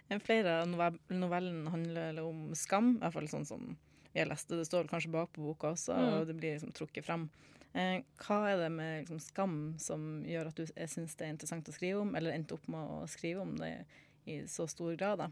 Eh, 0.10 0.18
Flere 0.26 0.64
av 0.64 0.98
novellene 1.14 1.70
handler 1.70 2.24
om 2.24 2.50
skam, 2.58 2.96
i 2.98 3.04
hvert 3.04 3.14
fall 3.20 3.30
sånn 3.30 3.46
som 3.46 3.70
jeg 4.18 4.26
leste. 4.26 4.58
Det 4.58 4.66
står 4.66 4.90
kanskje 4.90 5.14
bak 5.14 5.30
på 5.36 5.46
boka 5.52 5.76
også, 5.76 5.94
og 5.94 6.26
det 6.32 6.34
blir 6.34 6.58
liksom 6.58 6.74
trukket 6.74 7.06
fram. 7.06 7.30
Eh, 7.78 8.02
hva 8.26 8.42
er 8.50 8.58
det 8.64 8.74
med 8.74 9.04
liksom, 9.04 9.22
skam 9.22 9.58
som 9.78 10.24
gjør 10.26 10.50
at 10.50 10.58
du 10.58 10.66
syns 10.66 11.14
det 11.14 11.28
er 11.28 11.34
interessant 11.36 11.70
å 11.70 11.76
skrive 11.76 12.02
om, 12.02 12.16
eller 12.18 12.34
endte 12.34 12.58
opp 12.58 12.66
med 12.72 12.82
å 12.82 13.04
skrive 13.12 13.46
om 13.46 13.54
det 13.62 13.76
i 14.30 14.40
så 14.48 14.68
stor 14.70 14.94
grad? 15.00 15.24
da? 15.26 15.30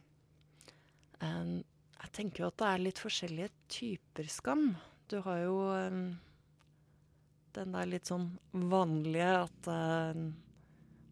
Um, 1.22 1.60
jeg 1.98 2.13
tenker 2.13 2.44
jo 2.44 2.51
at 2.51 2.60
det 2.62 2.70
er 2.70 2.84
litt 2.84 3.01
forskjellige 3.01 3.54
typer 3.74 4.30
skam. 4.32 4.68
Du 5.10 5.20
har 5.25 5.42
jo 5.44 5.56
um, 5.72 6.01
den 7.58 7.74
der 7.74 7.89
litt 7.89 8.10
sånn 8.10 8.30
vanlige 8.51 9.32
at 9.46 9.70
uh, 9.72 10.27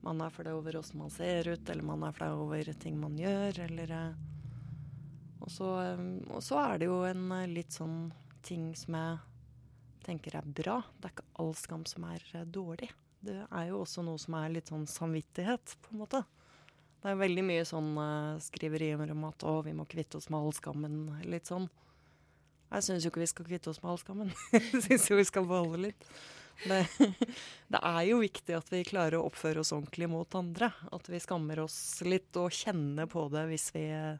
man 0.05 0.21
er 0.21 0.33
flau 0.33 0.59
over 0.59 0.77
åssen 0.77 1.01
man 1.01 1.13
ser 1.13 1.49
ut, 1.49 1.69
eller 1.69 1.85
man 1.85 2.05
er 2.05 2.13
flau 2.13 2.33
over 2.43 2.69
ting 2.77 2.99
man 3.01 3.17
gjør, 3.17 3.63
eller 3.65 3.93
uh, 3.95 4.25
og, 5.41 5.49
så, 5.51 5.71
um, 5.95 6.19
og 6.33 6.43
så 6.45 6.59
er 6.61 6.81
det 6.81 6.89
jo 6.89 6.99
en 7.07 7.25
uh, 7.33 7.45
litt 7.49 7.73
sånn 7.73 8.11
ting 8.45 8.69
som 8.77 8.97
jeg 8.99 10.05
tenker 10.05 10.37
er 10.37 10.45
bra. 10.45 10.79
Det 10.99 11.09
er 11.09 11.15
ikke 11.15 11.27
all 11.41 11.55
skam 11.57 11.85
som 11.89 12.05
er 12.11 12.21
uh, 12.35 12.45
dårlig. 12.45 12.91
Det 13.25 13.39
er 13.43 13.67
jo 13.71 13.81
også 13.81 14.05
noe 14.05 14.21
som 14.21 14.37
er 14.37 14.53
litt 14.53 14.69
sånn 14.69 14.85
samvittighet, 14.89 15.77
på 15.81 15.95
en 15.95 16.03
måte. 16.03 16.21
Det 17.05 17.11
er 17.11 17.19
veldig 17.19 17.41
mye 17.45 17.65
sånn 17.69 17.91
uh, 18.01 18.37
skriverier 18.41 19.11
om 19.13 19.27
at 19.27 19.43
å, 19.45 19.59
vi 19.61 19.75
må 19.77 19.83
kvitte 19.85 20.17
oss 20.17 20.25
med 20.33 20.39
all 20.39 20.55
skammen. 20.57 20.95
Litt 21.29 21.51
sånn. 21.51 21.67
Jeg 22.71 22.87
syns 22.87 23.05
jo 23.05 23.11
ikke 23.11 23.21
vi 23.21 23.27
skal 23.29 23.45
kvitte 23.45 23.69
oss 23.69 23.77
med 23.83 23.91
all 23.91 23.99
skammen. 24.01 24.31
Jeg 24.55 24.81
syns 24.87 25.05
jo 25.11 25.19
vi 25.19 25.27
skal 25.29 25.45
beholde 25.45 25.83
litt. 25.83 26.07
Det, 26.63 26.79
det 27.75 27.81
er 27.91 27.99
jo 28.09 28.17
viktig 28.23 28.55
at 28.57 28.73
vi 28.73 28.81
klarer 28.89 29.19
å 29.19 29.27
oppføre 29.29 29.61
oss 29.61 29.69
ordentlig 29.75 30.09
mot 30.09 30.39
andre. 30.39 30.71
At 30.97 31.05
vi 31.11 31.21
skammer 31.21 31.61
oss 31.67 31.77
litt 32.09 32.41
og 32.41 32.49
kjenner 32.57 33.05
på 33.11 33.27
det 33.29 33.45
hvis 33.53 33.69
vi 33.75 33.85
uh, 33.93 34.17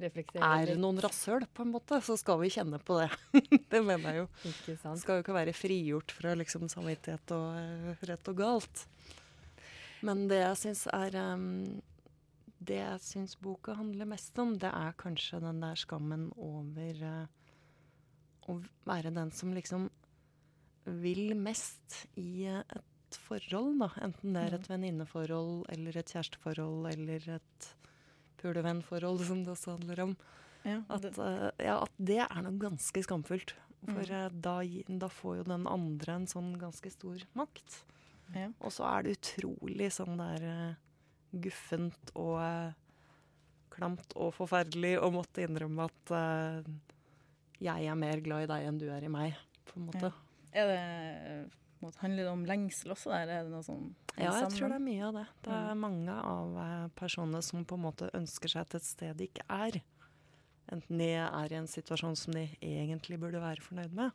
er 0.00 0.72
noen 0.80 1.04
rasshøl, 1.04 1.44
på 1.52 1.68
en 1.68 1.74
måte. 1.76 2.00
Så 2.00 2.16
skal 2.16 2.40
vi 2.40 2.48
kjenne 2.56 2.80
på 2.80 2.96
det. 3.02 3.10
det 3.76 3.84
mener 3.84 4.08
jeg 4.08 4.22
jo. 4.22 4.28
Ikke 4.54 4.80
sant. 4.80 5.04
skal 5.04 5.20
jo 5.20 5.28
ikke 5.28 5.36
være 5.36 5.56
frigjort 5.56 6.16
fra 6.16 6.32
liksom 6.40 6.64
samvittighet 6.72 7.36
og 7.36 7.60
eh, 7.60 8.06
rett 8.08 8.32
og 8.32 8.40
galt. 8.40 8.86
Men 10.06 10.26
det 10.30 10.40
jeg 10.40 10.58
syns 10.62 10.86
er 10.96 11.16
um, 11.34 11.80
Det 12.60 12.78
jeg 12.78 13.00
syns 13.04 13.34
boka 13.40 13.74
handler 13.78 14.08
mest 14.08 14.38
om, 14.40 14.54
det 14.60 14.70
er 14.72 14.96
kanskje 15.00 15.40
den 15.42 15.60
der 15.64 15.76
skammen 15.80 16.28
over 16.36 17.02
uh, 17.04 17.26
å 18.48 18.58
være 18.88 19.12
den 19.16 19.32
som 19.36 19.52
liksom 19.56 19.88
vil 21.00 21.34
mest 21.36 22.04
i 22.20 22.48
uh, 22.48 22.62
et 23.10 23.18
forhold, 23.26 23.78
da. 23.82 23.88
Enten 24.04 24.36
det 24.36 24.42
er 24.46 24.56
et 24.58 24.68
venninneforhold 24.70 25.64
eller 25.72 25.96
et 25.98 26.12
kjæresteforhold 26.14 26.86
eller 26.92 27.24
et 27.36 27.70
pulevennforhold, 28.40 29.24
som 29.26 29.42
det 29.44 29.52
også 29.54 29.74
handler 29.78 30.04
om. 30.04 30.14
Ja, 30.64 30.82
At, 30.92 31.02
det, 31.02 31.16
eh, 31.18 31.66
ja, 31.66 31.78
at 31.82 31.92
det 31.98 32.20
er 32.22 32.42
noe 32.44 32.58
ganske 32.60 33.02
skamfullt. 33.04 33.54
For 33.88 34.04
Mm. 34.04 34.12
eh, 34.12 34.28
da, 34.44 34.54
da 35.00 35.08
får 35.08 35.36
jo 35.38 35.44
den 35.48 35.66
andre 35.66 36.14
en 36.20 36.26
sånn 36.28 36.52
ganske 36.60 36.90
stor 36.92 37.22
makt. 37.34 37.80
Ja. 38.34 38.48
Og 38.60 38.72
så 38.74 38.86
er 38.90 39.02
det 39.06 39.16
utrolig 39.18 39.90
sånn 39.94 40.20
der 40.20 40.44
uh, 40.46 40.74
guffent 41.44 42.12
og 42.14 42.36
uh, 42.38 42.72
klamt 43.70 44.12
og 44.16 44.32
forferdelig 44.36 44.96
å 45.02 45.10
måtte 45.14 45.44
innrømme 45.46 45.86
at 45.88 46.12
uh, 46.14 46.70
jeg 47.60 47.86
er 47.90 47.98
mer 47.98 48.20
glad 48.24 48.46
i 48.46 48.50
deg 48.50 48.66
enn 48.68 48.78
du 48.80 48.86
er 48.90 49.04
i 49.04 49.12
meg, 49.12 49.36
på 49.68 49.78
en 49.80 49.88
måte. 49.90 50.12
Er 50.52 50.70
det 50.70 50.80
på 51.80 51.90
Handler 52.02 52.26
det 52.26 52.32
om 52.32 52.42
lengsel 52.44 52.92
også 52.92 53.08
der? 53.12 53.30
Er 53.38 53.46
det 53.46 53.52
noe 53.54 53.64
sånn 53.64 53.86
Ja, 54.18 54.34
jeg 54.36 54.50
tror 54.52 54.68
det 54.68 54.76
er 54.76 54.82
mye 54.84 55.04
av 55.06 55.14
det. 55.16 55.26
Det 55.46 55.52
er 55.54 55.70
Mm. 55.70 55.80
mange 55.80 56.12
av 56.12 56.90
personene 56.94 57.40
som 57.42 57.64
på 57.64 57.78
en 57.78 57.84
måte 57.86 58.10
ønsker 58.12 58.52
seg 58.52 58.68
til 58.68 58.76
et 58.76 58.84
sted 58.84 59.16
de 59.16 59.28
ikke 59.30 59.46
er. 59.48 59.78
Enten 60.70 60.98
de 61.00 61.08
er 61.16 61.52
i 61.52 61.56
en 61.56 61.66
situasjon 61.66 62.16
som 62.16 62.34
de 62.34 62.44
egentlig 62.60 63.18
burde 63.18 63.40
være 63.40 63.64
fornøyd 63.64 63.94
med, 63.96 64.12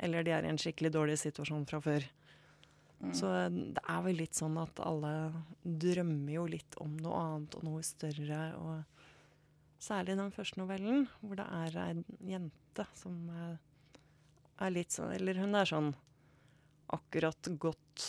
eller 0.00 0.24
de 0.24 0.30
er 0.32 0.44
i 0.44 0.48
en 0.48 0.56
skikkelig 0.56 0.90
dårlig 0.94 1.18
situasjon 1.20 1.66
fra 1.68 1.80
før. 1.84 2.08
Mm. 3.04 3.12
Så 3.16 3.30
eh, 3.36 3.50
det 3.76 3.84
er 3.90 4.02
vel 4.06 4.18
litt 4.22 4.38
sånn 4.38 4.56
at 4.60 4.80
alle 4.84 5.12
drømmer 5.62 6.32
jo 6.38 6.46
litt 6.50 6.78
om 6.82 6.96
noe 7.00 7.20
annet 7.20 7.58
og 7.58 7.66
noe 7.66 7.84
større. 7.86 8.40
Og 8.60 9.82
særlig 9.82 10.16
den 10.20 10.32
første 10.34 10.60
novellen, 10.60 11.06
hvor 11.20 11.38
det 11.40 11.46
er 11.60 11.78
ei 11.84 11.92
jente 12.32 12.88
som 12.96 13.18
eh, 13.30 13.56
er 14.64 14.74
litt 14.74 14.94
sånn 14.94 15.12
Eller 15.16 15.38
hun 15.42 15.56
er 15.58 15.68
sånn 15.68 15.92
akkurat 16.94 17.48
gått 17.58 18.08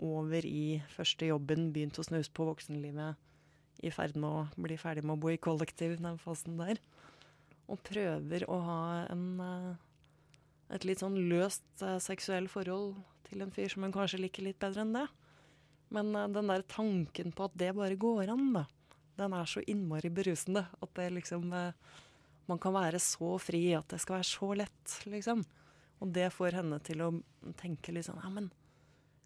over 0.00 0.46
i 0.46 0.80
første 0.94 1.28
jobben, 1.28 1.70
begynt 1.74 1.98
å 2.00 2.04
snuse 2.06 2.32
på 2.32 2.46
voksenlivet, 2.48 3.18
i 3.84 3.90
ferd 3.92 4.16
med 4.16 4.28
å 4.28 4.62
bli 4.64 4.76
ferdig 4.80 5.04
med 5.04 5.16
å 5.16 5.20
bo 5.20 5.30
i 5.32 5.40
kollektiv, 5.40 5.98
den 6.00 6.18
fasen 6.20 6.56
der. 6.60 6.80
Og 7.70 7.80
prøver 7.86 8.44
å 8.50 8.58
ha 8.66 8.80
en, 9.12 9.24
eh, 9.44 10.74
et 10.74 10.84
litt 10.84 11.00
sånn 11.00 11.16
løst 11.30 11.84
seksuell 12.04 12.48
forhold 12.48 12.98
til 13.30 13.44
en 13.44 13.54
fyr 13.54 13.70
som 13.72 13.86
hun 13.86 13.94
kanskje 13.94 14.20
liker 14.20 14.46
litt 14.46 14.60
bedre 14.62 14.84
enn 14.84 14.94
det. 14.98 15.06
Men 15.94 16.12
uh, 16.16 16.26
den 16.30 16.50
der 16.52 16.66
tanken 16.70 17.32
på 17.34 17.48
at 17.48 17.56
det 17.58 17.72
bare 17.78 17.98
går 18.00 18.30
an, 18.34 18.52
da, 18.58 18.66
den 19.20 19.34
er 19.36 19.48
så 19.50 19.62
innmari 19.70 20.12
berusende 20.14 20.66
at 20.80 20.94
det 20.98 21.10
liksom 21.16 21.50
uh, 21.52 21.72
Man 22.50 22.58
kan 22.58 22.74
være 22.74 22.98
så 22.98 23.36
fri 23.38 23.76
at 23.78 23.92
det 23.92 24.00
skal 24.02 24.16
være 24.16 24.26
så 24.26 24.46
lett, 24.58 24.94
liksom. 25.06 25.44
Og 26.02 26.08
det 26.16 26.32
får 26.34 26.56
henne 26.58 26.80
til 26.82 27.04
å 27.04 27.12
tenke 27.60 27.92
litt 27.94 28.08
sånn 28.08 28.18
Ja, 28.18 28.30
men 28.32 28.48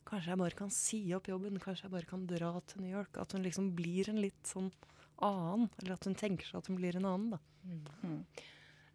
kanskje 0.04 0.34
jeg 0.34 0.40
bare 0.42 0.58
kan 0.58 0.72
si 0.74 0.98
opp 1.16 1.30
jobben? 1.30 1.56
Kanskje 1.62 1.86
jeg 1.86 1.94
bare 1.94 2.10
kan 2.10 2.26
dra 2.28 2.50
til 2.68 2.82
New 2.84 2.92
York? 2.92 3.16
At 3.22 3.32
hun 3.32 3.46
liksom 3.46 3.70
blir 3.78 4.10
en 4.12 4.20
litt 4.20 4.42
sånn 4.50 4.68
annen. 5.24 5.70
Eller 5.80 5.94
at 5.96 6.04
hun 6.04 6.18
tenker 6.18 6.48
seg 6.48 6.60
at 6.60 6.68
hun 6.68 6.76
blir 6.80 6.98
en 6.98 7.08
annen, 7.08 7.36
da. 7.36 7.40
Eh, 8.04 8.42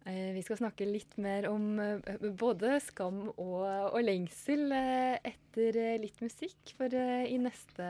Vi 0.04 0.42
skal 0.42 0.56
snakke 0.56 0.86
litt 0.88 1.16
mer 1.20 1.44
om 1.50 1.78
eh, 1.78 2.22
både 2.40 2.78
skam 2.80 3.26
og, 3.34 3.64
og 3.92 4.00
lengsel 4.00 4.72
eh, 4.72 5.18
etter 5.28 5.76
eh, 5.76 5.98
litt 6.00 6.22
musikk. 6.24 6.72
For 6.78 6.92
eh, 6.96 7.26
i 7.28 7.36
neste, 7.40 7.88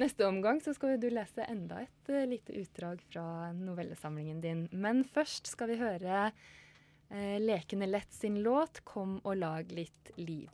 neste 0.00 0.26
omgang 0.28 0.60
så 0.60 0.74
skal 0.76 0.98
du 1.00 1.08
lese 1.08 1.46
enda 1.48 1.80
et 1.86 2.10
eh, 2.12 2.26
lite 2.28 2.52
utdrag 2.60 3.00
fra 3.08 3.52
novellesamlingen 3.56 4.42
din. 4.44 4.66
Men 4.72 5.00
først 5.04 5.48
skal 5.48 5.72
vi 5.72 5.80
høre 5.80 6.26
eh, 6.28 7.38
Lekende 7.40 7.88
lett 7.88 8.12
sin 8.12 8.42
låt 8.44 8.82
'Kom 8.84 9.16
og 9.24 9.40
lag 9.40 9.72
litt 9.72 10.12
liv'. 10.20 10.52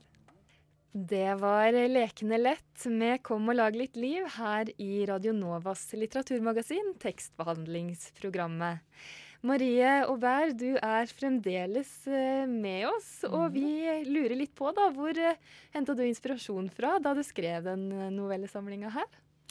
Det 0.90 1.34
var 1.38 1.72
Lekende 1.72 2.38
lett 2.38 2.86
med 2.86 3.24
'Kom 3.26 3.50
og 3.50 3.58
lag 3.58 3.74
litt 3.74 3.98
liv' 3.98 4.30
her 4.38 4.70
i 4.78 5.02
Radio 5.10 5.34
Novas 5.34 5.88
litteraturmagasin, 5.98 6.94
tekstbehandlingsprogrammet. 7.02 8.86
Marie 9.40 9.88
Aubert, 10.04 10.52
du 10.60 10.74
er 10.76 11.08
fremdeles 11.16 11.88
eh, 12.10 12.44
med 12.44 12.84
oss, 12.90 13.08
og 13.24 13.54
vi 13.54 13.64
lurer 14.04 14.36
litt 14.36 14.52
på 14.56 14.68
da, 14.76 14.90
hvor 14.92 15.16
uh, 15.16 15.56
henta 15.72 15.96
du 15.96 16.02
inspirasjon 16.04 16.68
fra 16.74 16.98
da 17.00 17.14
du 17.16 17.22
skrev 17.24 17.64
den 17.64 17.86
eh, 17.88 18.10
novellesamlinga 18.12 18.92
her? 18.92 19.08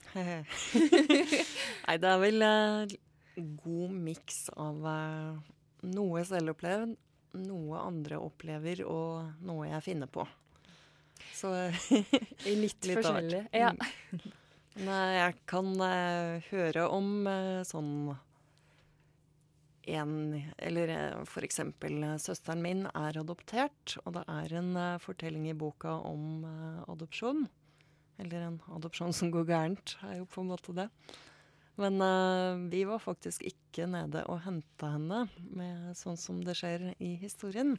Nei, 0.14 1.96
det 1.98 2.12
er 2.12 2.22
vel 2.22 2.46
eh, 2.46 2.94
god 3.64 3.98
miks 4.10 4.44
av 4.54 4.86
eh, 4.94 5.42
noe 5.90 6.24
selvopplevd, 6.28 6.94
noe 7.42 7.82
andre 7.82 8.22
opplever, 8.22 8.86
og 8.86 9.42
noe 9.46 9.72
jeg 9.72 9.86
finner 9.86 10.10
på. 10.12 10.26
Så 11.34 11.52
Litt, 12.46 12.86
Litt 12.86 13.02
forskjellig. 13.02 13.46
Ja. 13.58 13.74
Nei, 14.80 15.06
jeg 15.18 15.38
kan 15.50 15.74
eh, 15.84 16.50
høre 16.54 16.88
om 16.94 17.14
eh, 17.28 17.62
sånn 17.68 18.14
en 19.98 20.42
Eller 20.58 20.92
f.eks. 20.92 21.30
for 21.32 21.48
eksempel 21.48 22.04
eh, 22.04 22.18
søsteren 22.22 22.62
min 22.64 22.86
er 22.92 23.18
adoptert, 23.22 23.96
og 24.06 24.18
det 24.18 24.26
er 24.28 24.54
en 24.60 24.76
eh, 24.78 25.00
fortelling 25.02 25.48
i 25.50 25.58
boka 25.58 25.96
om 26.10 26.44
eh, 26.46 26.84
adopsjon. 26.92 27.48
Eller 28.20 28.46
en 28.46 28.60
adopsjon 28.76 29.16
som 29.16 29.32
går 29.32 29.48
gærent, 29.48 29.96
er 30.04 30.20
jo 30.20 30.28
på 30.30 30.44
en 30.44 30.52
måte 30.52 30.76
det. 30.76 30.90
Men 31.80 32.02
uh, 32.04 32.60
vi 32.68 32.82
var 32.84 33.00
faktisk 33.00 33.46
ikke 33.48 33.86
nede 33.88 34.26
og 34.28 34.42
henta 34.44 34.90
henne, 34.98 35.22
med 35.40 35.94
sånn 35.96 36.20
som 36.20 36.42
det 36.44 36.58
skjer 36.60 36.90
i 37.00 37.14
historien. 37.22 37.78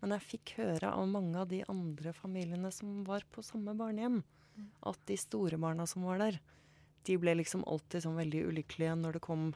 Men 0.00 0.16
jeg 0.16 0.26
fikk 0.26 0.56
høre 0.58 0.90
av 0.90 1.06
mange 1.08 1.38
av 1.38 1.46
de 1.52 1.60
andre 1.70 2.10
familiene 2.16 2.72
som 2.74 3.04
var 3.06 3.22
på 3.30 3.44
samme 3.46 3.76
barnehjem, 3.78 4.18
at 4.90 4.98
de 5.06 5.18
store 5.20 5.60
barna 5.62 5.86
som 5.86 6.02
var 6.08 6.18
der, 6.24 6.40
de 7.06 7.16
ble 7.22 7.36
liksom 7.38 7.62
alltid 7.70 8.02
sånn 8.02 8.18
veldig 8.18 8.42
ulykkelige 8.50 8.98
når 8.98 9.16
det 9.16 9.24
kom 9.28 9.52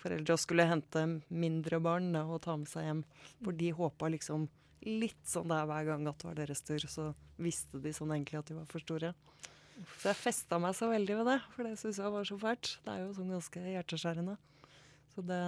foreldre 0.00 0.36
og 0.36 0.42
skulle 0.42 0.68
hente 0.68 1.02
mindre 1.28 1.80
barn 1.82 2.12
da, 2.14 2.24
og 2.28 2.42
ta 2.44 2.56
med 2.58 2.70
seg 2.70 2.88
hjem. 2.88 3.02
For 3.42 3.56
de 3.56 3.72
håpa 3.76 4.10
liksom 4.12 4.48
litt 4.86 5.22
sånn 5.26 5.50
der 5.50 5.66
hver 5.68 5.88
gang 5.88 6.06
at 6.08 6.20
det 6.20 6.28
var 6.28 6.38
deres 6.38 6.62
tur, 6.62 6.82
så 6.90 7.10
visste 7.42 7.80
de 7.82 7.92
sånn 7.94 8.12
egentlig 8.14 8.40
at 8.40 8.50
de 8.50 8.58
var 8.58 8.68
for 8.70 8.84
store. 8.84 9.12
Så 9.98 10.10
jeg 10.10 10.18
festa 10.18 10.58
meg 10.62 10.76
så 10.76 10.88
veldig 10.88 11.18
ved 11.18 11.28
det, 11.28 11.38
for 11.52 11.68
det 11.68 11.76
syns 11.80 12.00
jeg 12.00 12.12
var 12.12 12.28
så 12.28 12.38
fælt. 12.40 12.76
Det 12.84 12.92
er 12.92 13.02
jo 13.02 13.14
sånn 13.16 13.32
ganske 13.34 13.62
hjerteskjærende. 13.74 14.36
Så 15.16 15.24
det, 15.26 15.40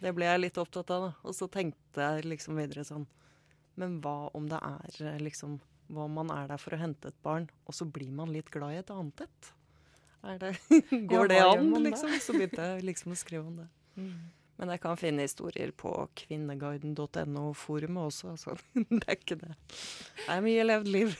det 0.00 0.12
ble 0.16 0.26
jeg 0.26 0.42
litt 0.42 0.60
opptatt 0.62 0.90
av, 0.94 1.06
da. 1.08 1.12
Og 1.26 1.36
så 1.36 1.48
tenkte 1.50 2.06
jeg 2.06 2.26
liksom 2.26 2.58
videre 2.58 2.86
sånn 2.86 3.06
Men 3.78 3.98
hva 4.02 4.30
om 4.36 4.46
det 4.50 4.58
er 4.62 5.20
liksom 5.22 5.58
Hva 5.90 6.04
om 6.06 6.18
man 6.20 6.30
er 6.34 6.50
der 6.50 6.60
for 6.62 6.74
å 6.74 6.80
hente 6.80 7.10
et 7.10 7.22
barn, 7.24 7.48
og 7.66 7.74
så 7.74 7.86
blir 7.86 8.10
man 8.14 8.30
litt 8.34 8.50
glad 8.54 8.74
i 8.74 8.80
et 8.82 8.92
annet 8.94 9.24
et? 9.26 9.52
Er 10.30 10.38
det, 10.38 10.52
går 11.10 11.30
det 11.32 11.40
an, 11.42 11.70
liksom? 11.82 12.12
Så 12.20 12.34
begynte 12.36 12.66
jeg 12.74 12.84
liksom 12.86 13.14
å 13.14 13.18
skrive 13.18 13.46
om 13.46 13.62
det. 13.62 13.68
Men 14.60 14.74
jeg 14.74 14.82
kan 14.82 14.98
finne 15.00 15.24
historier 15.24 15.70
på 15.72 15.90
kvinneguiden.no-forumet 16.20 18.02
også. 18.10 18.34
Altså. 18.34 18.56
Det 18.90 19.06
er 19.06 19.16
ikke 19.16 19.38
det. 19.40 19.54
Det 20.18 20.34
er 20.34 20.42
mye 20.44 20.66
levd 20.66 20.90
liv. 20.92 21.14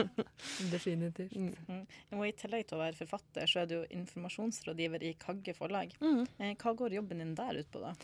Definitivt. 0.74 1.36
Mm. 1.38 1.84
Og 2.18 2.26
I 2.26 2.32
tillegg 2.34 2.66
til 2.66 2.80
å 2.80 2.82
være 2.82 2.98
forfatter, 2.98 3.46
så 3.46 3.62
er 3.62 3.70
du 3.70 3.76
jo 3.76 3.84
informasjonsrådgiver 3.94 5.06
i 5.06 5.14
Kagge 5.22 5.54
forlag. 5.54 5.94
Mm. 6.02 6.24
Eh, 6.42 6.56
Hva 6.58 6.74
går 6.74 6.98
jobben 6.98 7.22
din 7.22 7.36
der 7.38 7.62
ut 7.62 7.70
på, 7.70 7.84
da? 7.84 7.94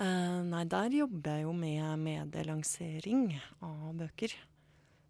Uh, 0.00 0.40
nei, 0.48 0.64
der 0.70 0.96
jobber 0.96 1.36
jeg 1.36 1.44
jo 1.44 1.52
med 1.60 2.00
medielansering 2.00 3.34
av 3.66 3.90
bøker. 4.00 4.32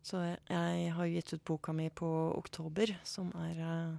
Så 0.03 0.25
jeg 0.25 0.93
har 0.97 1.11
gitt 1.13 1.35
ut 1.37 1.47
boka 1.47 1.73
mi 1.77 1.87
på 1.95 2.09
Oktober, 2.35 2.97
som 3.07 3.31
er 3.39 3.59
eh, 3.61 3.99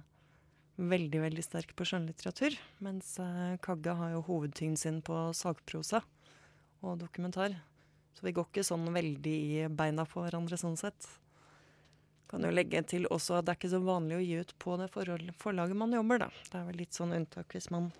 veldig, 0.90 1.20
veldig 1.22 1.44
sterk 1.44 1.74
på 1.76 1.86
skjønnlitteratur. 1.88 2.56
Mens 2.84 3.14
eh, 3.22 3.56
Kagge 3.62 3.94
har 3.98 4.14
jo 4.14 4.24
hovedtyngden 4.26 4.78
sin 4.80 5.00
på 5.04 5.18
sakprosa 5.36 6.02
og 6.82 6.98
dokumentar. 7.00 7.56
Så 8.12 8.26
vi 8.26 8.34
går 8.36 8.48
ikke 8.48 8.66
sånn 8.66 8.86
veldig 8.92 9.34
i 9.34 9.66
beina 9.72 10.04
på 10.08 10.24
hverandre 10.24 10.58
sånn 10.60 10.78
sett. 10.80 11.08
Kan 12.30 12.46
jo 12.46 12.52
legge 12.52 12.80
til 12.88 13.08
også 13.12 13.38
at 13.38 13.46
det 13.46 13.54
er 13.54 13.60
ikke 13.60 13.72
så 13.74 13.82
vanlig 13.84 14.18
å 14.18 14.22
gi 14.24 14.38
ut 14.40 14.54
på 14.62 14.76
det 14.80 14.88
forlaget 14.92 15.78
man 15.78 15.96
jobber, 15.96 16.24
da. 16.24 16.30
Det 16.48 16.60
er 16.60 16.68
vel 16.68 16.80
litt 16.80 16.96
sånn 16.96 17.16
unntak 17.16 17.52
hvis 17.56 17.68
man 17.72 17.90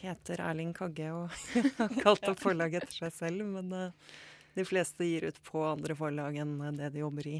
heter 0.00 0.40
Erling 0.44 0.74
Kagge 0.76 1.12
og 1.12 1.32
har 1.78 1.96
kalt 2.02 2.28
opp 2.28 2.40
forlaget 2.40 2.84
etter 2.84 3.06
seg 3.06 3.16
selv, 3.16 3.46
men 3.56 3.72
eh, 3.76 4.12
de 4.56 4.66
fleste 4.66 5.06
gir 5.06 5.28
ut 5.28 5.40
på 5.46 5.62
andre 5.68 5.96
forlag 5.96 6.40
enn 6.42 6.58
det 6.78 6.92
de 6.94 7.04
jobber 7.04 7.28
i. 7.28 7.38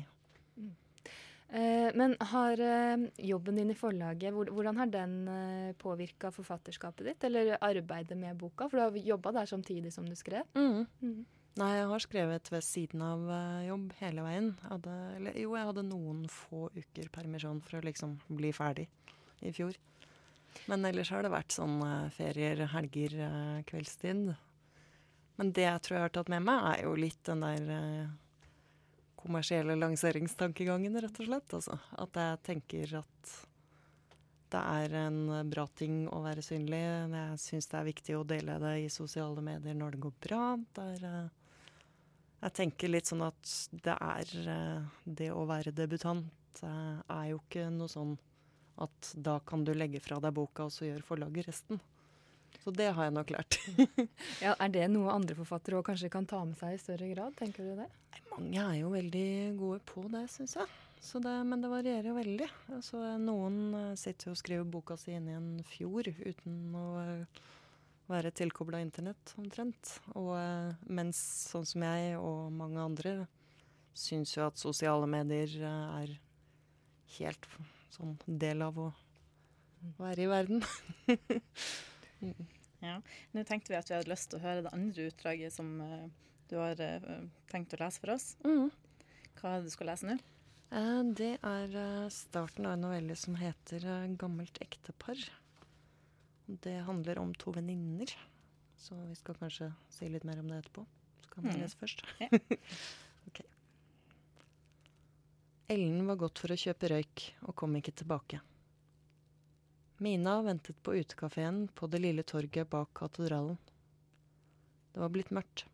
Eh, 1.52 1.90
men 1.94 2.16
har 2.20 2.60
eh, 2.60 2.96
jobben 3.16 3.56
din 3.56 3.70
i 3.70 3.74
forlaget, 3.74 4.34
hvordan 4.34 4.76
har 4.78 4.86
den 4.86 5.14
eh, 5.28 5.72
påvirka 5.74 6.30
forfatterskapet 6.30 7.08
ditt, 7.08 7.24
eller 7.26 7.56
arbeidet 7.58 8.18
med 8.18 8.38
boka? 8.38 8.68
For 8.68 8.78
du 8.78 8.82
har 8.84 9.08
jobba 9.10 9.32
der 9.40 9.50
samtidig 9.50 9.92
som 9.92 10.06
du 10.06 10.14
skrev. 10.14 10.46
Mhm. 10.54 11.26
Nei, 11.58 11.72
jeg 11.76 11.88
har 11.90 12.00
skrevet 12.00 12.48
ved 12.52 12.62
siden 12.62 13.02
av 13.02 13.24
jobb 13.66 13.90
hele 13.98 14.22
veien. 14.22 14.52
Hadde, 14.62 14.92
eller, 15.16 15.34
jo, 15.34 15.56
jeg 15.58 15.66
hadde 15.66 15.82
noen 15.82 16.20
få 16.30 16.68
uker 16.76 17.10
permisjon 17.12 17.58
for 17.60 17.80
å 17.80 17.84
liksom 17.84 18.14
bli 18.28 18.52
ferdig 18.54 18.86
i 19.42 19.50
fjor. 19.52 19.74
Men 20.70 20.86
ellers 20.86 21.10
har 21.10 21.26
det 21.26 21.32
vært 21.34 21.52
sånn 21.52 21.82
ferier, 22.14 22.62
helger, 22.70 23.18
kveldstid. 23.66 24.30
Men 25.42 25.52
det 25.58 25.66
jeg 25.66 25.82
tror 25.82 25.98
jeg 25.98 26.06
har 26.06 26.14
tatt 26.14 26.32
med 26.32 26.46
meg, 26.46 26.70
er 26.70 26.86
jo 26.86 26.94
litt 27.02 27.20
den 27.26 27.42
der 27.42 28.08
kommersielle 29.22 29.76
lanseringstankegangen, 29.78 30.98
rett 31.00 31.22
og 31.22 31.28
slett. 31.28 31.54
Altså. 31.58 31.78
At 32.00 32.18
jeg 32.20 32.42
tenker 32.46 32.98
at 33.02 33.34
det 34.50 34.60
er 34.60 34.94
en 35.04 35.20
bra 35.50 35.66
ting 35.78 36.06
å 36.10 36.22
være 36.24 36.42
synlig. 36.42 36.80
Jeg 36.80 37.42
syns 37.42 37.70
det 37.70 37.78
er 37.78 37.86
viktig 37.86 38.16
å 38.18 38.24
dele 38.26 38.56
det 38.62 38.72
i 38.82 38.88
sosiale 38.90 39.44
medier 39.44 39.76
når 39.78 39.94
det 39.94 40.02
går 40.06 40.16
bra. 40.26 40.42
Det 40.74 40.86
er, 40.96 41.04
eh, 41.06 41.68
jeg 42.40 42.56
tenker 42.58 42.90
litt 42.90 43.10
sånn 43.10 43.22
at 43.28 43.54
det 43.84 43.94
er 43.94 44.34
eh, 44.48 44.82
Det 45.04 45.30
å 45.30 45.44
være 45.46 45.76
debutant 45.76 46.62
eh, 46.64 46.98
er 47.06 47.30
jo 47.30 47.38
ikke 47.44 47.68
noe 47.70 47.88
sånn 47.92 48.16
at 48.80 49.12
da 49.14 49.38
kan 49.44 49.62
du 49.64 49.74
legge 49.74 50.00
fra 50.00 50.18
deg 50.24 50.34
boka, 50.34 50.64
og 50.66 50.72
så 50.72 50.86
gjør 50.88 51.04
forlaget 51.04 51.50
resten. 51.50 51.80
Så 52.60 52.72
det 52.76 52.90
har 52.92 53.08
jeg 53.08 53.16
nok 53.16 53.32
lært. 53.32 53.56
Ja, 54.44 54.52
er 54.60 54.72
det 54.72 54.84
noe 54.92 55.12
andre 55.14 55.36
forfattere 55.38 55.78
òg 55.78 55.86
kanskje 55.88 56.10
kan 56.12 56.28
ta 56.28 56.42
med 56.44 56.58
seg 56.60 56.76
i 56.76 56.80
større 56.82 57.08
grad? 57.14 57.34
Tenker 57.38 57.64
du 57.64 57.80
det? 57.80 57.88
Mange 58.34 58.60
er 58.62 58.76
jo 58.82 58.92
veldig 58.92 59.28
gode 59.58 59.80
på 59.88 60.04
det, 60.12 60.26
syns 60.32 60.58
jeg. 60.60 60.68
Så 61.00 61.18
det, 61.24 61.32
men 61.48 61.62
det 61.62 61.70
varierer 61.72 62.10
jo 62.10 62.16
veldig. 62.18 62.48
Altså, 62.76 63.00
noen 63.22 63.60
eh, 63.78 63.94
sitter 63.96 64.28
jo 64.28 64.34
og 64.36 64.40
skriver 64.42 64.68
boka 64.68 64.98
si 65.00 65.14
inn 65.16 65.30
i 65.30 65.36
en 65.38 65.50
fjord 65.64 66.10
uten 66.12 66.76
å 66.76 66.86
eh, 67.00 67.40
være 68.10 68.34
tilkobla 68.36 68.82
internett, 68.84 69.32
omtrent. 69.40 69.94
Og 70.12 70.34
eh, 70.36 70.74
mens 70.92 71.20
sånn 71.48 71.64
som 71.68 71.86
jeg 71.88 72.18
og 72.20 72.50
mange 72.52 72.84
andre 72.84 73.14
syns 73.96 74.36
jo 74.36 74.44
at 74.44 74.60
sosiale 74.60 75.08
medier 75.10 75.56
er 75.64 76.12
helt 77.16 77.48
sånn 77.90 78.18
del 78.28 78.60
av 78.68 78.76
å 78.78 78.90
være 79.98 80.26
i 80.26 80.30
verden. 80.30 80.60
Nå 82.20 83.44
tenkte 83.44 83.72
vi 83.72 83.76
at 83.78 83.90
vi 83.90 83.94
hadde 83.98 84.10
lyst 84.10 84.30
til 84.30 84.38
å 84.40 84.42
høre 84.42 84.62
det 84.64 84.72
andre 84.72 85.08
utdraget 85.10 85.52
som 85.52 85.80
eh, 85.84 86.06
du 86.48 86.56
har 86.56 86.80
eh, 86.80 87.26
tenkt 87.52 87.74
å 87.76 87.80
lese 87.82 88.00
for 88.00 88.14
oss. 88.14 88.30
Hva 88.42 89.52
er 89.54 89.60
det 89.60 89.68
du 89.68 89.74
skal 89.74 89.86
lese 89.92 90.08
nå? 90.08 90.16
Eh, 90.72 91.02
Det 91.20 91.32
er 91.42 92.08
starten 92.14 92.66
av 92.66 92.72
en 92.78 92.80
novelle 92.86 93.16
som 93.16 93.36
heter 93.36 93.84
'Gammelt 94.16 94.58
ektepar'. 94.64 95.28
Det 96.48 96.80
handler 96.86 97.18
om 97.18 97.34
to 97.34 97.52
venninner. 97.52 98.10
Så 98.76 98.94
vi 99.08 99.14
skal 99.14 99.34
kanskje 99.34 99.72
si 99.90 100.08
litt 100.08 100.24
mer 100.24 100.38
om 100.40 100.48
det 100.48 100.64
etterpå. 100.64 100.86
Så 101.22 101.30
kan 101.34 101.44
jeg 101.44 101.54
Mm. 101.54 101.60
lese 101.62 101.76
først. 101.76 102.02
Ja. 102.20 102.28
Ok. 103.28 103.40
Ellen 105.68 106.06
var 106.06 106.16
gått 106.16 106.38
for 106.38 106.48
å 106.48 106.56
kjøpe 106.58 106.88
røyk 106.90 107.32
og 107.46 107.54
kom 107.54 107.76
ikke 107.76 107.92
tilbake. 107.94 108.40
Mina 110.02 110.42
ventet 110.42 110.82
på 110.82 110.94
utekafeen 110.94 111.68
på 111.68 111.86
det 111.86 111.98
lille 111.98 112.22
torget 112.22 112.70
bak 112.70 112.88
katedralen. 112.94 113.58
Det 114.92 115.00
var 115.00 115.08
blitt 115.12 115.30
mørkt. 115.30 115.66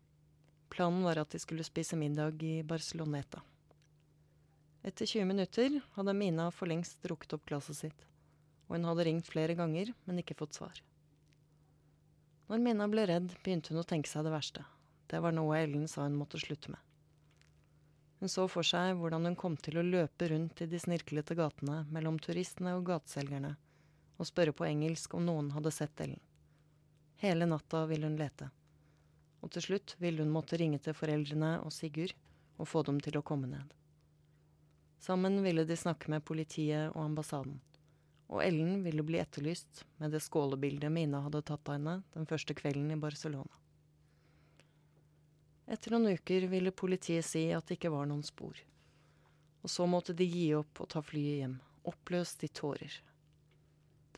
Planen 0.69 1.05
var 1.07 1.21
at 1.21 1.31
de 1.31 1.39
skulle 1.39 1.63
spise 1.63 1.95
middag 1.95 2.43
i 2.43 2.57
Barceloneta. 2.67 3.39
Etter 4.83 5.07
20 5.07 5.29
minutter 5.29 5.77
hadde 5.95 6.13
Mina 6.13 6.49
for 6.51 6.67
lengst 6.67 6.99
drukket 7.07 7.37
opp 7.37 7.45
glasset 7.47 7.79
sitt, 7.79 8.03
og 8.67 8.75
hun 8.75 8.87
hadde 8.89 9.05
ringt 9.07 9.29
flere 9.31 9.55
ganger, 9.55 9.93
men 10.03 10.19
ikke 10.19 10.35
fått 10.41 10.59
svar. 10.59 10.81
Når 12.51 12.63
Mina 12.65 12.87
ble 12.91 13.05
redd, 13.07 13.29
begynte 13.45 13.71
hun 13.71 13.79
å 13.79 13.87
tenke 13.87 14.11
seg 14.11 14.27
det 14.27 14.33
verste. 14.35 14.65
Det 15.07 15.21
var 15.23 15.31
noe 15.37 15.55
Ellen 15.61 15.85
sa 15.87 16.03
hun 16.03 16.17
måtte 16.19 16.41
slutte 16.43 16.73
med. 16.75 16.83
Hun 18.19 18.33
så 18.35 18.49
for 18.51 18.67
seg 18.67 18.99
hvordan 18.99 19.31
hun 19.31 19.39
kom 19.39 19.55
til 19.55 19.79
å 19.79 19.87
løpe 19.87 20.27
rundt 20.33 20.65
i 20.65 20.67
de 20.67 20.83
snirklete 20.83 21.39
gatene 21.39 21.85
mellom 21.95 22.19
turistene 22.19 22.75
og 22.75 22.83
gateselgerne 22.91 23.53
og 24.17 24.29
spørre 24.29 24.53
på 24.53 24.65
engelsk 24.67 25.13
om 25.17 25.25
noen 25.25 25.51
hadde 25.55 25.73
sett 25.73 26.01
Ellen. 26.03 26.21
Hele 27.21 27.47
natta 27.49 27.85
ville 27.89 28.09
hun 28.09 28.17
lete, 28.19 28.49
og 29.41 29.51
til 29.53 29.65
slutt 29.69 29.95
ville 30.01 30.21
hun 30.21 30.33
måtte 30.33 30.57
ringe 30.59 30.79
til 30.81 30.97
foreldrene 30.97 31.57
og 31.63 31.73
Sigurd 31.73 32.13
og 32.57 32.69
få 32.69 32.83
dem 32.85 32.99
til 33.01 33.17
å 33.17 33.25
komme 33.25 33.49
ned. 33.49 33.73
Sammen 35.01 35.41
ville 35.45 35.65
de 35.65 35.77
snakke 35.77 36.09
med 36.11 36.25
politiet 36.25 36.89
og 36.95 37.03
ambassaden, 37.03 37.59
og 38.27 38.41
Ellen 38.43 38.81
ville 38.83 39.05
bli 39.05 39.21
etterlyst 39.21 39.85
med 40.01 40.11
det 40.11 40.23
skålebildet 40.25 40.91
Mina 40.91 41.21
hadde 41.25 41.45
tatt 41.45 41.69
av 41.69 41.77
henne 41.77 41.95
den 42.13 42.27
første 42.29 42.57
kvelden 42.57 42.91
i 42.91 42.99
Barcelona. 42.99 43.61
Etter 45.67 45.93
noen 45.93 46.15
uker 46.15 46.47
ville 46.47 46.71
politiet 46.71 47.25
si 47.27 47.49
at 47.51 47.67
det 47.67 47.75
ikke 47.77 47.91
var 47.91 48.07
noen 48.07 48.23
spor. 48.23 48.55
Og 49.63 49.71
så 49.71 49.87
måtte 49.89 50.15
de 50.15 50.23
gi 50.23 50.47
opp 50.55 50.79
og 50.79 50.87
ta 50.93 51.01
flyet 51.03 51.41
hjem, 51.41 51.57
oppløst 51.91 52.45
i 52.47 52.49
tårer. 52.55 52.93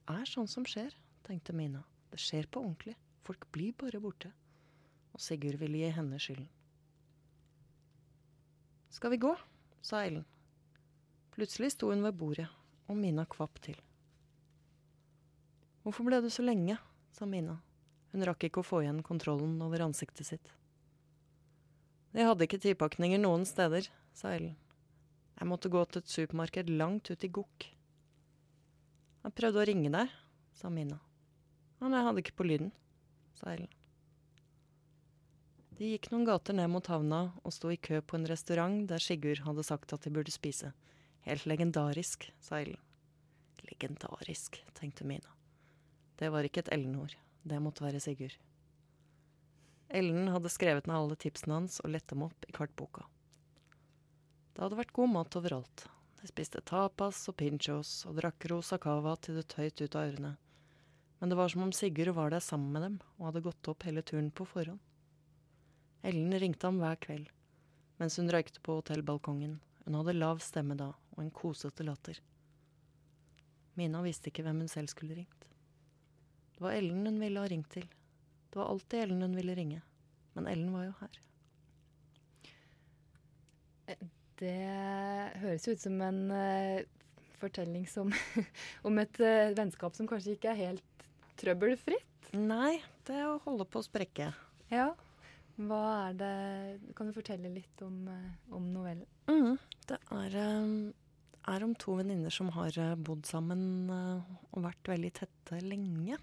Er 0.10 0.26
sånn 0.26 0.48
som 0.50 0.65
skjer, 0.65 0.95
tenkte 1.28 1.54
Mina. 1.54 1.84
Det 2.10 2.17
skjer 2.17 2.48
på 2.50 2.63
ordentlig. 2.63 2.95
Folk 3.28 3.45
blir 3.54 3.76
bare 3.78 4.02
borte. 4.02 4.32
Og 5.13 5.22
Sigurd 5.22 5.60
ville 5.62 5.84
gi 5.84 5.91
henne 5.93 6.17
skylden. 6.22 6.50
Skal 8.89 9.13
vi 9.13 9.22
gå? 9.22 9.36
sa 9.86 10.02
Ellen. 10.02 10.26
Plutselig 11.36 11.76
sto 11.76 11.91
hun 11.91 12.02
ved 12.04 12.17
bordet, 12.17 12.48
og 12.89 12.98
Mina 12.98 13.28
kvapp 13.30 13.62
til. 13.62 13.78
Hvorfor 15.86 16.10
ble 16.10 16.24
du 16.26 16.30
så 16.34 16.43
lenge? 16.43 16.80
sa 17.13 17.30
Mina. 17.30 17.60
Hun 18.10 18.26
rakk 18.26 18.48
ikke 18.48 18.63
å 18.63 18.65
få 18.65 18.82
igjen 18.82 19.04
kontrollen 19.06 19.60
over 19.62 19.86
ansiktet 19.86 20.26
sitt. 20.26 20.54
De 22.17 22.26
hadde 22.26 22.48
ikke 22.48 22.60
tidpakninger 22.65 23.22
noen 23.22 23.45
steder, 23.45 23.86
sa 24.17 24.34
Ellen. 24.34 24.58
Jeg 25.38 25.48
måtte 25.48 25.69
gå 25.72 25.86
til 25.86 26.02
et 26.02 26.10
supermarked 26.12 26.74
langt 26.74 27.13
ut 27.13 27.24
i 27.24 27.30
Gokk. 27.32 27.69
Jeg 29.25 29.36
prøvde 29.36 29.60
å 29.60 29.67
ringe 29.67 29.91
deg, 29.91 30.12
sa 30.55 30.71
Mina. 30.71 30.99
Men 31.79 31.95
jeg 31.95 32.05
hadde 32.08 32.23
ikke 32.23 32.38
på 32.39 32.47
lyden, 32.47 32.71
sa 33.36 33.51
Ellen. 33.51 33.71
De 35.79 35.93
gikk 35.93 36.10
noen 36.12 36.25
gater 36.27 36.55
ned 36.55 36.67
mot 36.71 36.88
havna 36.91 37.21
og 37.39 37.53
sto 37.55 37.71
i 37.71 37.79
kø 37.79 38.01
på 38.03 38.17
en 38.17 38.27
restaurant 38.27 38.82
der 38.88 39.03
Sigurd 39.03 39.45
hadde 39.45 39.63
sagt 39.63 39.93
at 39.95 40.03
de 40.03 40.12
burde 40.12 40.32
spise. 40.34 40.73
Helt 41.27 41.45
legendarisk, 41.47 42.27
sa 42.43 42.60
Ellen. 42.60 42.79
Legendarisk, 43.67 44.60
tenkte 44.75 45.08
Mina. 45.08 45.36
Det 46.19 46.32
var 46.32 46.47
ikke 46.47 46.65
et 46.65 46.71
Ellen-ord. 46.75 47.15
Det 47.47 47.60
måtte 47.63 47.86
være 47.86 48.03
Sigurd. 48.03 48.36
Ellen 49.89 50.27
hadde 50.29 50.51
skrevet 50.51 50.88
ned 50.88 50.99
alle 50.99 51.15
tipsene 51.19 51.62
hans 51.62 51.79
og 51.84 51.95
lett 51.95 52.08
dem 52.12 52.27
opp 52.27 52.47
i 52.47 52.55
kartboka. 52.55 53.08
Det 54.53 54.65
hadde 54.65 54.77
vært 54.79 54.95
god 54.95 55.15
mat 55.15 55.39
overalt. 55.39 55.88
De 56.19 56.27
spiste 56.27 56.62
tapas 56.67 57.21
og 57.32 57.38
pinchos 57.39 58.03
og 58.10 58.19
drakk 58.19 58.49
rosa 58.51 58.79
cava 58.82 59.15
til 59.23 59.39
det 59.39 59.47
tøyt 59.53 59.82
ut 59.82 59.95
av 59.95 60.12
ørene. 60.12 60.36
Men 61.19 61.32
det 61.32 61.39
var 61.39 61.51
som 61.51 61.65
om 61.65 61.73
Sigurd 61.75 62.15
var 62.15 62.32
der 62.32 62.43
sammen 62.43 62.71
med 62.75 62.86
dem 62.86 63.01
og 63.17 63.29
hadde 63.29 63.45
gått 63.47 63.71
opp 63.71 63.84
hele 63.88 64.03
turen 64.03 64.32
på 64.32 64.47
forhånd. 64.47 64.79
Ellen 66.03 66.36
ringte 66.39 66.67
ham 66.67 66.79
hver 66.79 66.99
kveld 67.03 67.27
mens 67.99 68.15
hun 68.15 68.32
røykte 68.32 68.63
på 68.63 68.77
hotellbalkongen. 68.79 69.60
Hun 69.86 69.97
hadde 69.99 70.15
lav 70.15 70.39
stemme 70.43 70.77
da 70.79 70.93
og 70.95 71.23
en 71.23 71.32
kosete 71.36 71.84
latter. 71.84 72.19
Mina 73.79 74.01
visste 74.05 74.32
ikke 74.32 74.45
hvem 74.45 74.63
hun 74.63 74.71
selv 74.71 74.91
skulle 74.91 75.17
ringt. 75.17 75.47
Det 76.55 76.63
var 76.63 76.75
Ellen 76.75 77.05
hun 77.05 77.19
ville 77.19 77.43
ha 77.43 77.47
ringt 77.51 77.69
til. 77.75 77.88
Det 78.49 78.60
var 78.60 78.71
alltid 78.71 79.03
Ellen 79.03 79.25
hun 79.27 79.36
ville 79.36 79.55
ringe. 79.55 79.82
Men 80.36 80.47
Ellen 80.47 80.71
var 80.73 80.88
jo 80.88 80.95
her. 81.01 81.19
Det 84.39 84.56
høres 85.41 85.67
ut 85.67 85.82
som 85.82 85.99
en 86.06 86.21
uh, 86.32 86.80
fortelling 87.41 87.84
som, 87.91 88.12
om 88.88 89.02
et 89.02 89.19
uh, 89.19 89.52
vennskap 89.58 89.97
som 89.97 90.08
kanskje 90.08 90.38
ikke 90.38 90.54
er 90.54 90.62
helt 90.62 91.06
trøbbelfritt. 91.39 92.32
Nei, 92.38 92.78
det 93.08 93.17
er 93.17 93.28
å 93.28 93.41
holde 93.43 93.67
på 93.67 93.82
å 93.82 93.88
sprekke. 93.88 94.32
Ja. 94.71 94.93
Hva 95.60 95.82
er 96.06 96.13
det 96.15 96.34
Kan 96.95 97.10
du 97.10 97.15
fortelle 97.17 97.52
litt 97.52 97.84
om, 97.84 98.06
uh, 98.08 98.56
om 98.56 98.71
novellen? 98.71 99.08
Mm, 99.28 99.60
det 99.91 99.99
er, 100.15 100.39
er, 100.39 101.67
om 101.67 101.75
to 101.75 101.99
venninner 101.99 102.32
som 102.32 102.54
har 102.56 102.80
bodd 102.95 103.28
sammen 103.28 103.91
og 103.91 104.63
vært 104.63 104.93
veldig 104.95 105.12
tette 105.19 105.60
lenge. 105.65 106.15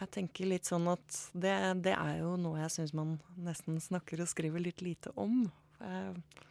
Jeg 0.00 0.12
tenker 0.14 0.48
litt 0.48 0.64
sånn 0.64 0.88
at 0.88 1.18
det, 1.36 1.52
det 1.84 1.92
er 1.92 2.22
jo 2.22 2.38
noe 2.40 2.62
jeg 2.62 2.72
syns 2.72 2.94
man 2.96 3.18
nesten 3.36 3.76
snakker 3.82 4.22
og 4.24 4.30
skriver 4.32 4.64
litt 4.64 4.80
lite 4.86 5.12
om. 5.20 5.42
For 5.76 5.92
Jeg 5.92 6.48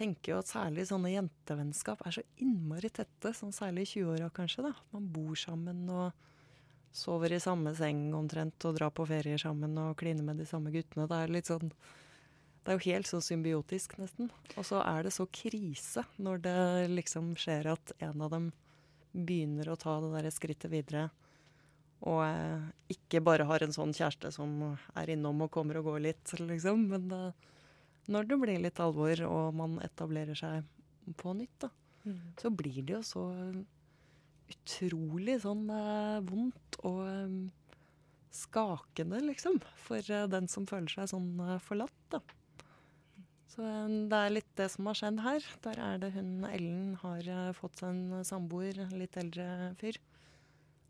tenker 0.00 0.32
jo 0.32 0.40
at 0.40 0.50
særlig 0.50 0.86
sånne 0.88 1.12
jentevennskap 1.12 2.02
er 2.06 2.16
så 2.16 2.24
innmari 2.40 2.90
tette, 2.92 3.34
sånn 3.36 3.52
særlig 3.54 3.86
i 3.86 3.92
20-åra 4.00 4.30
kanskje. 4.34 4.64
da. 4.66 4.74
At 4.74 4.92
Man 4.96 5.08
bor 5.12 5.36
sammen 5.38 5.84
og 5.92 6.12
sover 6.96 7.36
i 7.36 7.40
samme 7.42 7.74
seng 7.78 8.08
omtrent 8.16 8.64
og 8.66 8.78
drar 8.78 8.92
på 8.94 9.06
ferier 9.06 9.38
sammen 9.38 9.76
og 9.78 9.98
kliner 10.00 10.26
med 10.26 10.40
de 10.40 10.48
samme 10.48 10.72
guttene. 10.74 11.06
Det 11.10 11.18
er 11.18 11.34
litt 11.36 11.50
sånn 11.50 11.70
Det 12.60 12.74
er 12.74 12.76
jo 12.76 12.90
helt 12.90 13.08
så 13.08 13.22
symbiotisk, 13.24 13.94
nesten. 13.96 14.28
Og 14.60 14.66
så 14.68 14.82
er 14.84 15.06
det 15.06 15.14
så 15.16 15.24
krise 15.32 16.04
når 16.20 16.42
det 16.44 16.58
liksom 16.92 17.32
skjer 17.40 17.70
at 17.72 17.94
en 18.04 18.20
av 18.20 18.34
dem 18.34 18.50
begynner 19.12 19.70
å 19.70 19.78
ta 19.80 19.96
det 20.02 20.10
derre 20.12 20.32
skrittet 20.34 20.70
videre. 20.70 21.06
Og 22.04 22.20
eh, 22.24 22.68
ikke 22.92 23.22
bare 23.24 23.46
har 23.48 23.64
en 23.64 23.72
sånn 23.72 23.94
kjæreste 23.96 24.28
som 24.36 24.76
er 24.92 25.12
innom 25.12 25.40
og 25.46 25.50
kommer 25.56 25.80
og 25.80 25.88
går 25.88 26.04
litt, 26.04 26.34
liksom. 26.36 26.84
Men 26.92 27.08
eh, 27.16 27.48
når 28.08 28.30
det 28.30 28.40
blir 28.40 28.62
litt 28.62 28.80
alvor 28.82 29.20
og 29.26 29.58
man 29.58 29.76
etablerer 29.84 30.38
seg 30.38 30.64
på 31.20 31.34
nytt, 31.36 31.66
da, 31.66 31.70
mm. 32.06 32.18
så 32.40 32.52
blir 32.54 32.80
det 32.80 32.96
jo 32.96 33.02
så 33.06 33.26
utrolig 34.50 35.38
sånn 35.44 35.64
eh, 35.70 36.18
vondt 36.26 36.78
og 36.86 37.00
um, 37.06 37.38
skakende, 38.34 39.20
liksom. 39.26 39.60
For 39.86 40.04
uh, 40.10 40.26
den 40.30 40.48
som 40.50 40.66
føler 40.70 40.90
seg 40.90 41.10
sånn 41.12 41.32
uh, 41.38 41.56
forlatt, 41.62 41.96
da. 42.12 42.22
Så 43.50 43.62
um, 43.62 44.08
det 44.10 44.18
er 44.18 44.34
litt 44.34 44.52
det 44.58 44.68
som 44.74 44.90
har 44.90 44.98
skjedd 44.98 45.22
her. 45.24 45.48
Der 45.66 45.82
er 45.86 46.02
det 46.02 46.12
hun 46.14 46.46
Ellen 46.50 46.94
har 47.02 47.30
fått 47.58 47.82
seg 47.82 47.94
en 47.94 48.26
samboer, 48.26 48.84
litt 48.94 49.18
eldre 49.20 49.72
fyr. 49.80 49.98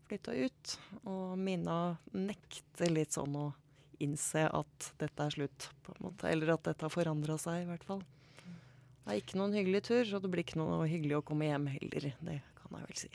Flytta 0.09 0.35
ut. 0.37 0.75
Og 1.05 1.37
Mina 1.41 1.79
nekter 2.13 2.93
litt 2.93 3.17
sånn 3.17 3.37
å 3.37 3.49
innse 4.03 4.47
at 4.47 4.91
dette 5.01 5.27
er 5.27 5.35
slutt, 5.35 5.69
på 5.85 5.95
en 5.95 6.07
måte. 6.07 6.29
Eller 6.31 6.53
at 6.55 6.65
dette 6.67 6.85
har 6.87 6.93
forandra 6.93 7.37
seg, 7.41 7.63
i 7.63 7.69
hvert 7.69 7.85
fall. 7.87 8.03
Det 9.01 9.09
er 9.09 9.19
ikke 9.21 9.39
noen 9.39 9.55
hyggelig 9.57 9.83
tur, 9.87 10.03
så 10.05 10.21
det 10.21 10.29
blir 10.31 10.45
ikke 10.45 10.61
noe 10.61 10.85
hyggelig 10.89 11.19
å 11.19 11.25
komme 11.25 11.49
hjem 11.49 11.67
heller. 11.73 12.11
Det 12.21 12.37
kan 12.61 12.77
jeg 12.77 12.87
vel 12.87 12.99
si. 13.01 13.11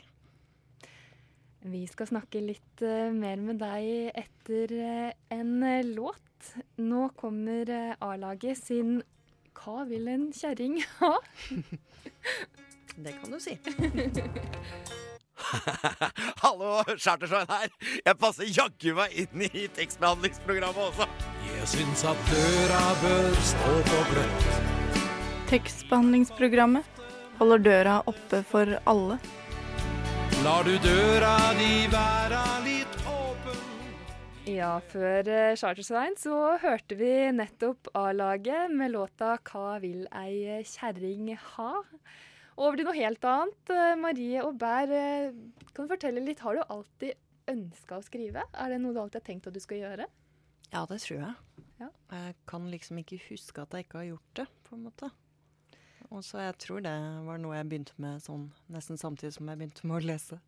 Vi 1.67 1.81
skal 1.89 2.09
snakke 2.11 2.41
litt 2.43 2.83
uh, 2.85 3.09
mer 3.11 3.41
med 3.43 3.59
deg 3.59 4.11
etter 4.15 4.73
uh, 4.77 5.09
en 5.33 5.53
uh, 5.63 5.81
låt. 5.87 6.23
Nå 6.77 7.07
kommer 7.17 7.71
A-laget 7.97 8.59
sin 8.61 8.99
'Hva 9.57 9.87
vil 9.89 10.05
en 10.07 10.29
kjerring 10.31 10.77
ha?' 10.99 11.17
det 13.03 13.17
kan 13.17 13.33
du 13.33 13.39
si. 13.41 13.57
Hallo, 16.43 16.81
Chartersveien 16.97 17.49
her. 17.51 17.71
Jeg 18.05 18.19
passer 18.19 18.49
jaggu 18.51 18.93
meg 18.97 19.15
inn 19.23 19.45
i 19.47 19.65
tekstbehandlingsprogrammet 19.77 20.89
også. 20.89 21.07
Jeg 21.47 21.69
syns 21.71 22.03
at 22.09 22.29
døra 22.31 22.83
bør 23.03 23.39
stå 23.51 23.73
på 23.87 24.01
gløtt. 24.11 24.47
Tekstbehandlingsprogrammet 25.51 27.01
holder 27.39 27.63
døra 27.63 27.97
oppe 28.09 28.41
for 28.49 28.77
alle. 28.89 29.19
Lar 30.43 30.67
du 30.67 30.75
døra 30.83 31.33
di 31.57 31.71
være 31.91 32.43
litt 32.65 32.97
åpen 33.09 33.63
Ja, 34.51 34.77
før 34.91 35.31
Chartersveien 35.57 36.15
så 36.19 36.57
hørte 36.61 36.97
vi 36.99 37.11
nettopp 37.33 37.89
A-laget 37.97 38.71
med 38.71 38.93
låta 38.93 39.37
'Hva 39.39 39.79
vil 39.81 40.05
ei 40.11 40.61
kjerring 40.63 41.33
ha'? 41.55 41.83
Over 42.57 42.79
til 42.79 42.87
noe 42.87 42.97
helt 42.97 43.25
annet. 43.29 43.71
Marie 44.01 44.41
Aubert, 44.41 44.93
kan 45.77 45.85
du 45.85 45.91
fortelle 45.91 46.23
litt, 46.25 46.41
har 46.41 46.57
du 46.57 46.63
alltid 46.65 47.13
ønska 47.51 47.99
å 47.99 48.05
skrive? 48.05 48.43
Er 48.57 48.73
det 48.73 48.79
noe 48.81 48.95
du 48.95 49.01
alltid 49.01 49.21
har 49.21 49.27
tenkt 49.29 49.49
at 49.49 49.53
du 49.53 49.61
skal 49.61 49.83
gjøre? 49.83 50.07
Ja, 50.71 50.81
det 50.89 50.99
tror 51.03 51.21
jeg. 51.21 51.63
Ja. 51.77 51.91
Jeg 52.11 52.35
kan 52.49 52.65
liksom 52.73 52.99
ikke 53.03 53.21
huske 53.29 53.61
at 53.61 53.77
jeg 53.77 53.85
ikke 53.85 54.01
har 54.01 54.09
gjort 54.09 54.33
det, 54.41 54.47
på 54.65 54.75
en 54.75 54.83
måte. 54.89 55.11
Og 56.09 56.25
så 56.25 56.41
jeg 56.41 56.57
tror 56.63 56.81
det 56.81 56.97
var 57.27 57.39
noe 57.43 57.55
jeg 57.59 57.69
begynte 57.69 57.97
med 58.01 58.23
sånn 58.23 58.49
nesten 58.73 58.99
samtidig 58.99 59.35
som 59.37 59.49
jeg 59.51 59.61
begynte 59.61 59.87
med 59.87 59.99
å 59.99 60.07
lese. 60.07 60.41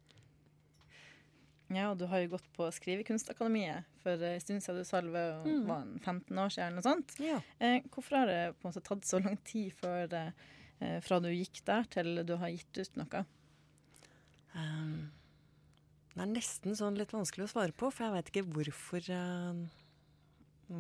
Ja, 1.70 1.92
og 1.92 2.00
du 2.02 2.08
har 2.10 2.24
jo 2.24 2.32
gått 2.32 2.48
på 2.56 2.66
Skrivekunstakademiet 2.74 3.86
for 4.02 4.18
en 4.18 4.42
stund 4.42 4.64
siden 4.66 4.80
du 4.82 4.88
salve 4.88 5.26
og 5.36 5.46
mm. 5.46 5.66
var 5.68 5.84
15 6.02 6.40
år 6.42 6.56
siden 6.56 6.72
eller 6.72 6.80
noe 6.80 6.88
sånt. 6.88 7.20
Ja. 7.22 7.44
Eh, 7.62 7.84
hvorfor 7.94 8.24
har 8.24 8.32
det 8.32 8.40
på 8.56 8.66
en 8.66 8.72
måte 8.72 8.88
tatt 8.88 9.06
så 9.06 9.20
lang 9.22 9.38
tid 9.46 9.76
før 9.78 10.16
eh, 10.18 10.32
Eh, 10.34 10.56
fra 11.04 11.20
du 11.20 11.28
gikk 11.32 11.60
der 11.68 11.88
til 11.92 12.22
du 12.24 12.38
har 12.40 12.54
gitt 12.54 12.80
ut 12.80 13.00
noe? 13.02 13.24
Um, 14.56 15.10
det 16.16 16.24
er 16.26 16.32
nesten 16.34 16.78
sånn 16.78 16.98
litt 17.00 17.14
vanskelig 17.14 17.46
å 17.46 17.52
svare 17.54 17.76
på, 17.76 17.92
for 17.94 18.06
jeg 18.06 18.16
veit 18.16 18.32
ikke 18.32 18.48
hvorfor, 18.56 19.06
uh, 19.14 19.60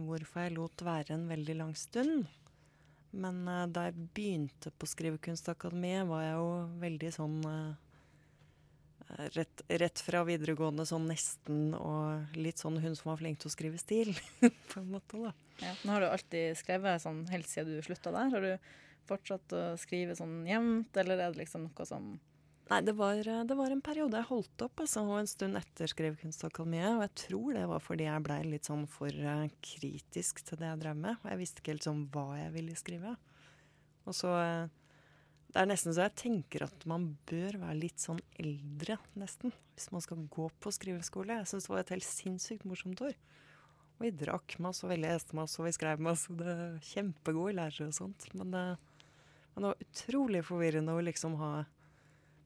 hvorfor 0.08 0.46
jeg 0.46 0.56
lot 0.58 0.86
være 0.86 1.16
en 1.16 1.28
veldig 1.30 1.58
lang 1.62 1.76
stund. 1.80 2.26
Men 3.12 3.44
uh, 3.48 3.68
da 3.70 3.88
jeg 3.88 4.10
begynte 4.18 4.74
på 4.76 4.90
Skrivekunstakademiet, 4.90 6.10
var 6.10 6.26
jeg 6.26 6.34
jo 6.42 6.50
veldig 6.82 7.14
sånn 7.16 7.38
uh, 7.46 7.78
rett, 9.38 9.64
rett, 9.70 10.04
fra 10.06 10.26
videregående 10.28 10.86
sånn 10.90 11.08
nesten, 11.10 11.72
og 11.78 12.36
litt 12.38 12.62
sånn 12.62 12.82
hun 12.82 12.98
som 12.98 13.14
var 13.14 13.22
flink 13.22 13.40
til 13.42 13.52
å 13.52 13.56
skrive 13.56 13.82
stil, 13.82 14.12
på 14.74 14.82
en 14.82 14.92
måte, 14.92 15.22
da. 15.30 15.34
Ja, 15.60 15.74
nå 15.84 15.96
har 15.96 16.06
du 16.06 16.10
alltid 16.10 16.60
skrevet 16.60 17.04
sånn 17.04 17.26
helt 17.32 17.50
siden 17.50 17.78
du 17.78 17.86
slutta 17.86 18.14
der. 18.16 18.30
Har 18.34 18.46
du 18.46 18.76
fortsatt 19.10 19.56
å 19.58 19.63
skrive 19.82 20.15
sånn 20.17 20.41
jevnt, 20.48 20.98
eller 21.02 21.19
er 21.19 21.34
det 21.34 21.43
liksom 21.43 21.67
noe 21.67 21.88
som 21.89 22.15
Nei, 22.69 22.84
det 22.86 22.93
var, 22.93 23.17
det 23.26 23.56
var 23.58 23.74
en 23.74 23.82
periode 23.82 24.19
jeg 24.19 24.30
holdt 24.30 24.62
opp, 24.62 24.82
altså, 24.84 25.02
og 25.02 25.24
en 25.24 25.30
stund 25.30 25.58
etter 25.58 25.89
Skrivekunstakademiet. 25.89 27.00
Og 27.00 27.02
jeg 27.02 27.13
tror 27.24 27.56
det 27.58 27.63
var 27.72 27.82
fordi 27.82 28.06
jeg 28.06 28.26
blei 28.28 28.43
litt 28.45 28.69
sånn 28.69 28.84
for 28.93 29.10
uh, 29.10 29.48
kritisk 29.65 30.43
til 30.45 30.60
det 30.62 30.69
jeg 30.69 30.82
drev 30.84 31.00
med. 31.00 31.17
Og 31.24 31.32
jeg 31.32 31.39
visste 31.39 31.63
ikke 31.63 31.74
helt 31.74 31.88
sånn 31.88 32.04
hva 32.13 32.28
jeg 32.38 32.52
ville 32.54 32.76
skrive. 32.78 33.15
Og 34.06 34.13
så 34.13 34.36
uh, 34.38 34.67
Det 35.50 35.63
er 35.63 35.72
nesten 35.72 35.95
så 35.98 36.06
jeg 36.06 36.17
tenker 36.22 36.67
at 36.67 36.86
man 36.86 37.08
bør 37.32 37.58
være 37.63 37.80
litt 37.80 38.06
sånn 38.06 38.22
eldre, 38.38 39.00
nesten. 39.17 39.56
Hvis 39.74 39.89
man 39.95 40.06
skal 40.06 40.22
gå 40.30 40.45
på 40.62 40.74
skriveskole. 40.76 41.39
Jeg 41.41 41.50
syns 41.50 41.65
det 41.65 41.74
var 41.74 41.82
et 41.82 41.95
helt 41.95 42.06
sinnssykt 42.06 42.69
morsomt 42.69 43.02
år. 43.02 43.17
Og 43.98 44.06
vi 44.06 44.13
drakk 44.13 44.60
masse, 44.62 44.86
og 44.86 44.93
vi 44.93 45.02
leste 45.02 45.34
masse, 45.36 45.58
og 45.58 45.65
vi 45.65 45.74
skrev 45.74 46.06
masse. 46.06 46.38
Det 46.38 46.54
er 46.54 46.78
Kjempegode 46.91 47.58
lærere 47.58 47.89
og 47.89 47.98
sånt. 47.98 48.30
Men 48.38 48.54
uh, 48.54 48.88
men 49.60 49.65
det 49.65 49.74
var 49.74 49.82
utrolig 49.84 50.39
forvirrende 50.48 50.93
å 50.95 51.02
liksom 51.04 51.34
ha 51.36 51.65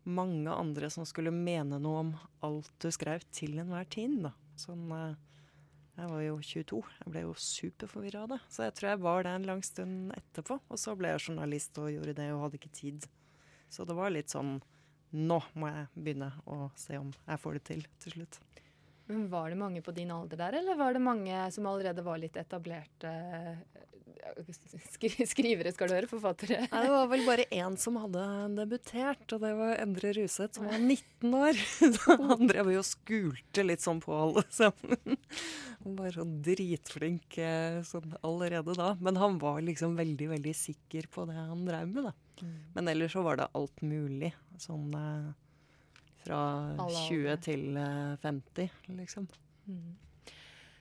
mange 0.09 0.49
andre 0.49 0.87
som 0.89 1.05
skulle 1.05 1.29
mene 1.29 1.77
noe 1.77 1.99
om 1.99 2.09
alt 2.41 2.71
du 2.81 2.87
skrev 2.91 3.21
til 3.29 3.59
enhver 3.61 3.85
tid. 3.85 4.15
da. 4.23 4.31
Sånn, 4.57 4.87
eh, 4.91 5.13
jeg 5.93 6.09
var 6.09 6.23
jo 6.25 6.39
22. 6.41 6.79
Jeg 7.03 7.11
ble 7.13 7.21
jo 7.21 7.35
superforvirra 7.37 8.23
av 8.23 8.31
det. 8.33 8.39
Så 8.49 8.65
jeg 8.65 8.73
tror 8.73 8.89
jeg 8.89 9.01
var 9.05 9.23
det 9.23 9.29
en 9.29 9.45
lang 9.45 9.61
stund 9.61 10.15
etterpå. 10.17 10.57
Og 10.73 10.81
så 10.81 10.95
ble 10.97 11.13
jeg 11.13 11.21
journalist 11.27 11.77
og 11.77 11.91
gjorde 11.93 12.15
det 12.17 12.31
og 12.33 12.47
hadde 12.47 12.57
ikke 12.57 12.73
tid. 12.81 13.05
Så 13.69 13.85
det 13.85 13.93
var 13.93 14.09
litt 14.09 14.33
sånn 14.33 14.61
Nå 15.13 15.37
må 15.53 15.69
jeg 15.69 15.85
begynne 15.93 16.31
å 16.49 16.71
se 16.73 16.97
om 16.97 17.13
jeg 17.13 17.37
får 17.37 17.53
det 17.53 17.63
til 17.67 17.85
til 18.01 18.15
slutt. 18.15 18.39
Men 19.05 19.29
Var 19.29 19.49
det 19.51 19.59
mange 19.61 19.83
på 19.85 19.93
din 19.93 20.09
alder 20.09 20.37
der, 20.37 20.57
eller 20.57 20.75
var 20.75 20.93
det 20.93 21.05
mange 21.05 21.51
som 21.51 21.67
allerede 21.69 22.01
var 22.01 22.17
litt 22.17 22.39
etablerte 22.41 23.11
eh, 23.13 23.61
skrivere, 25.29 25.71
skal 25.75 25.89
du 25.89 25.95
høre, 25.95 26.09
forfattere? 26.09 26.63
Nei, 26.71 26.81
det 26.85 26.91
var 26.93 27.09
vel 27.11 27.25
bare 27.27 27.45
én 27.53 27.75
som 27.79 27.97
hadde 28.01 28.23
debutert, 28.57 29.25
og 29.35 29.43
det 29.43 29.51
var 29.57 29.75
Endre 29.81 30.13
Ruseth, 30.17 30.57
som 30.57 30.67
var 30.69 30.79
19 30.79 31.35
år. 31.39 31.61
Så 31.97 32.17
han 32.21 32.49
drev 32.49 32.71
jo 32.73 32.81
og 32.81 32.87
skulte 32.87 33.65
litt 33.65 33.83
sånn 33.83 34.01
på 34.03 34.15
alle 34.15 34.45
sammen. 34.53 35.19
Han 35.83 35.99
var 35.99 36.15
sånn 36.15 36.37
dritflink 36.45 37.37
eh, 37.43 37.81
sånn 37.87 38.15
allerede 38.21 38.75
da. 38.77 38.93
Men 39.03 39.19
han 39.21 39.39
var 39.41 39.61
liksom 39.65 39.97
veldig, 39.99 40.29
veldig 40.37 40.55
sikker 40.57 41.09
på 41.13 41.27
det 41.29 41.37
han 41.39 41.65
drev 41.67 41.89
med, 41.91 42.11
da. 42.11 42.17
Men 42.73 42.89
ellers 42.91 43.13
så 43.13 43.21
var 43.25 43.39
det 43.39 43.51
alt 43.55 43.83
mulig. 43.85 44.33
Sånn 44.61 44.93
eh, 44.97 45.31
fra 46.23 46.41
20 46.79 47.43
til 47.43 47.77
eh, 47.77 48.15
50, 48.23 48.71
liksom. 48.99 49.27
Mm. 49.67 49.93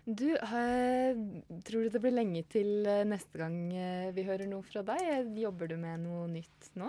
Du, 0.05 0.35
eh, 0.35 1.17
tror 1.63 1.83
du 1.83 1.89
det 1.95 2.01
blir 2.03 2.11
lenge 2.11 2.41
til 2.51 2.83
eh, 2.91 3.05
neste 3.07 3.39
gang 3.39 3.55
eh, 3.71 4.09
vi 4.11 4.25
hører 4.27 4.49
noe 4.51 4.65
fra 4.67 4.83
deg? 4.83 5.29
Jobber 5.39 5.71
du 5.71 5.77
med 5.79 6.03
noe 6.03 6.25
nytt 6.27 6.73
nå? 6.75 6.89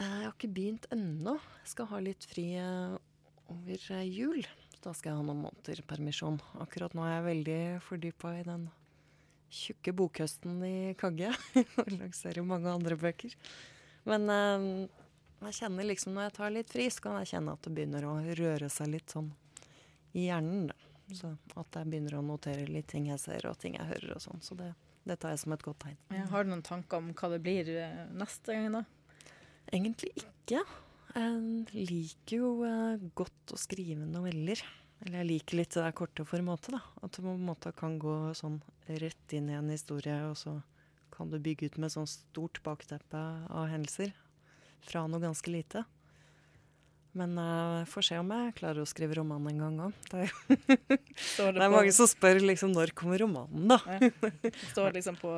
Jeg 0.00 0.08
har 0.10 0.32
ikke 0.32 0.50
begynt 0.50 0.88
ennå. 0.90 1.36
Skal 1.68 1.86
ha 1.92 2.00
litt 2.02 2.26
fri 2.26 2.48
over 2.58 4.02
jul. 4.08 4.42
Da 4.82 4.90
skal 4.96 5.12
jeg 5.12 5.20
ha 5.20 5.26
noen 5.28 5.44
måneder 5.44 5.84
permisjon. 5.86 6.40
Akkurat 6.64 6.96
nå 6.96 7.04
er 7.06 7.12
jeg 7.12 7.26
veldig 7.28 7.60
fordypa 7.86 8.34
i 8.40 8.44
den 8.48 8.66
tjukke 9.52 9.94
bokhøsten 9.94 10.58
i 10.66 10.76
Kagge. 10.98 11.30
Og 11.84 11.92
lanserer 11.92 12.42
mange 12.42 12.72
andre 12.72 12.98
bøker. 12.98 13.36
Men 14.10 14.26
jeg 14.32 15.58
kjenner 15.60 15.86
liksom 15.86 16.16
når 16.16 16.32
jeg 16.32 16.38
tar 16.40 16.56
litt 16.56 16.72
fri, 16.72 16.88
så 16.90 17.06
kan 17.06 17.20
jeg 17.20 17.36
kjenne 17.36 17.54
at 17.54 17.68
det 17.68 17.76
begynner 17.76 18.08
å 18.08 18.16
røre 18.42 18.72
seg 18.72 18.90
litt 18.96 19.14
sånn 19.14 19.30
i 20.16 20.26
hjernen. 20.32 20.72
Da. 20.72 20.81
Så 21.12 21.34
at 21.58 21.76
jeg 21.78 21.90
begynner 21.90 22.18
å 22.18 22.24
notere 22.24 22.68
litt 22.70 22.88
ting 22.92 23.08
jeg 23.10 23.20
ser 23.20 23.46
og 23.50 23.58
ting 23.60 23.76
jeg 23.76 23.88
hører 23.88 24.14
og 24.16 24.22
sånn. 24.24 24.42
Så 24.44 24.56
det, 24.58 24.70
det 25.08 25.18
tar 25.20 25.34
jeg 25.34 25.42
som 25.42 25.56
et 25.56 25.64
godt 25.66 25.82
tegn. 25.84 25.98
Ja, 26.14 26.28
har 26.30 26.46
du 26.46 26.52
noen 26.52 26.64
tanker 26.66 27.02
om 27.02 27.10
hva 27.18 27.32
det 27.34 27.42
blir 27.44 27.68
eh, 27.74 28.04
neste 28.16 28.56
gang, 28.56 28.80
da? 28.80 28.84
Egentlig 29.72 30.12
ikke. 30.22 30.62
Jeg 31.12 31.88
liker 31.90 32.36
jo 32.38 32.52
eh, 32.68 33.04
godt 33.18 33.54
å 33.54 33.60
skrive 33.60 34.06
noveller. 34.08 34.62
Eller 35.02 35.18
jeg 35.22 35.30
liker 35.32 35.58
litt 35.58 35.74
det 35.74 35.82
der 35.82 35.96
korte 35.98 36.24
formatet, 36.28 36.76
da. 36.76 36.82
At 37.02 37.16
du 37.16 37.24
på 37.24 37.32
en 37.34 37.48
måte 37.48 37.72
kan 37.76 37.98
gå 38.00 38.16
sånn 38.38 38.60
rett 39.02 39.34
inn 39.34 39.50
i 39.50 39.58
en 39.58 39.72
historie, 39.72 40.14
og 40.28 40.36
så 40.38 40.60
kan 41.12 41.30
du 41.30 41.40
bygge 41.42 41.72
ut 41.72 41.80
med 41.82 41.92
sånn 41.92 42.08
stort 42.08 42.62
bakteppe 42.64 43.18
av 43.50 43.66
hendelser. 43.72 44.14
Fra 44.86 45.04
noe 45.10 45.22
ganske 45.22 45.50
lite. 45.50 45.84
Men 47.14 47.34
jeg 47.36 47.88
får 47.92 48.04
se 48.06 48.16
om 48.22 48.30
jeg 48.32 48.54
klarer 48.56 48.80
å 48.80 48.88
skrive 48.88 49.18
roman 49.18 49.44
en 49.50 49.58
gang 49.60 49.74
òg. 49.84 49.96
Det, 50.08 50.22
er- 50.24 50.96
det 51.52 51.60
er 51.66 51.72
mange 51.74 51.92
som 51.92 52.08
spør 52.08 52.40
liksom 52.40 52.72
når 52.72 52.94
kommer 52.96 53.20
romanen, 53.20 53.66
da. 53.68 53.78
Ja. 53.84 54.08
Står 54.72 54.92
liksom 54.96 55.18
på 55.20 55.32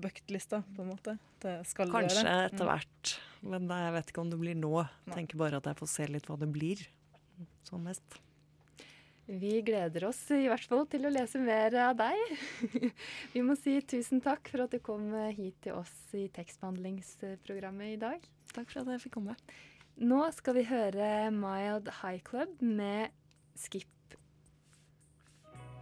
bucketlista, 0.00 0.62
på 0.72 0.86
en 0.86 0.88
måte. 0.94 1.18
Det 1.44 1.58
skal 1.68 1.92
Kanskje 1.92 2.24
gjøre. 2.24 2.38
etter 2.48 2.64
Mm. 2.64 2.70
hvert. 2.72 3.14
Men 3.42 3.68
det- 3.68 3.80
jeg 3.84 3.92
vet 3.98 4.12
ikke 4.14 4.24
om 4.24 4.30
det 4.32 4.40
blir 4.40 4.56
nå. 4.56 4.72
Nei. 5.06 5.14
Tenker 5.18 5.36
bare 5.44 5.60
at 5.60 5.68
jeg 5.68 5.76
får 5.82 5.88
se 5.98 6.06
litt 6.08 6.26
hva 6.30 6.38
det 6.40 6.48
blir. 6.54 6.80
Sånn 7.68 7.84
mest. 7.84 8.20
Vi 9.28 9.60
gleder 9.62 10.08
oss 10.08 10.18
i 10.34 10.48
hvert 10.50 10.64
fall 10.66 10.82
til 10.90 11.04
å 11.06 11.12
lese 11.12 11.38
mer 11.40 11.74
av 11.78 11.96
deg. 11.96 12.16
Vi 13.32 13.40
må 13.44 13.54
si 13.56 13.76
tusen 13.86 14.20
takk 14.24 14.48
for 14.50 14.64
at 14.64 14.72
du 14.74 14.80
kom 14.82 15.12
hit 15.36 15.60
til 15.62 15.76
oss 15.78 15.92
i 16.18 16.24
tekstbehandlingsprogrammet 16.34 17.94
i 17.94 18.00
dag. 18.02 18.24
Takk 18.52 18.68
for 18.72 18.82
at 18.82 18.90
jeg 18.96 19.04
fikk 19.06 19.14
komme. 19.20 19.36
Nå 20.00 20.22
skal 20.32 20.56
vi 20.56 20.62
høre 20.64 21.28
Mild 21.34 21.90
High 22.00 22.22
Club 22.24 22.62
med 22.64 23.12
Skip 23.58 24.16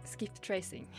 Skip 0.03 0.41
Tracing. 0.43 0.89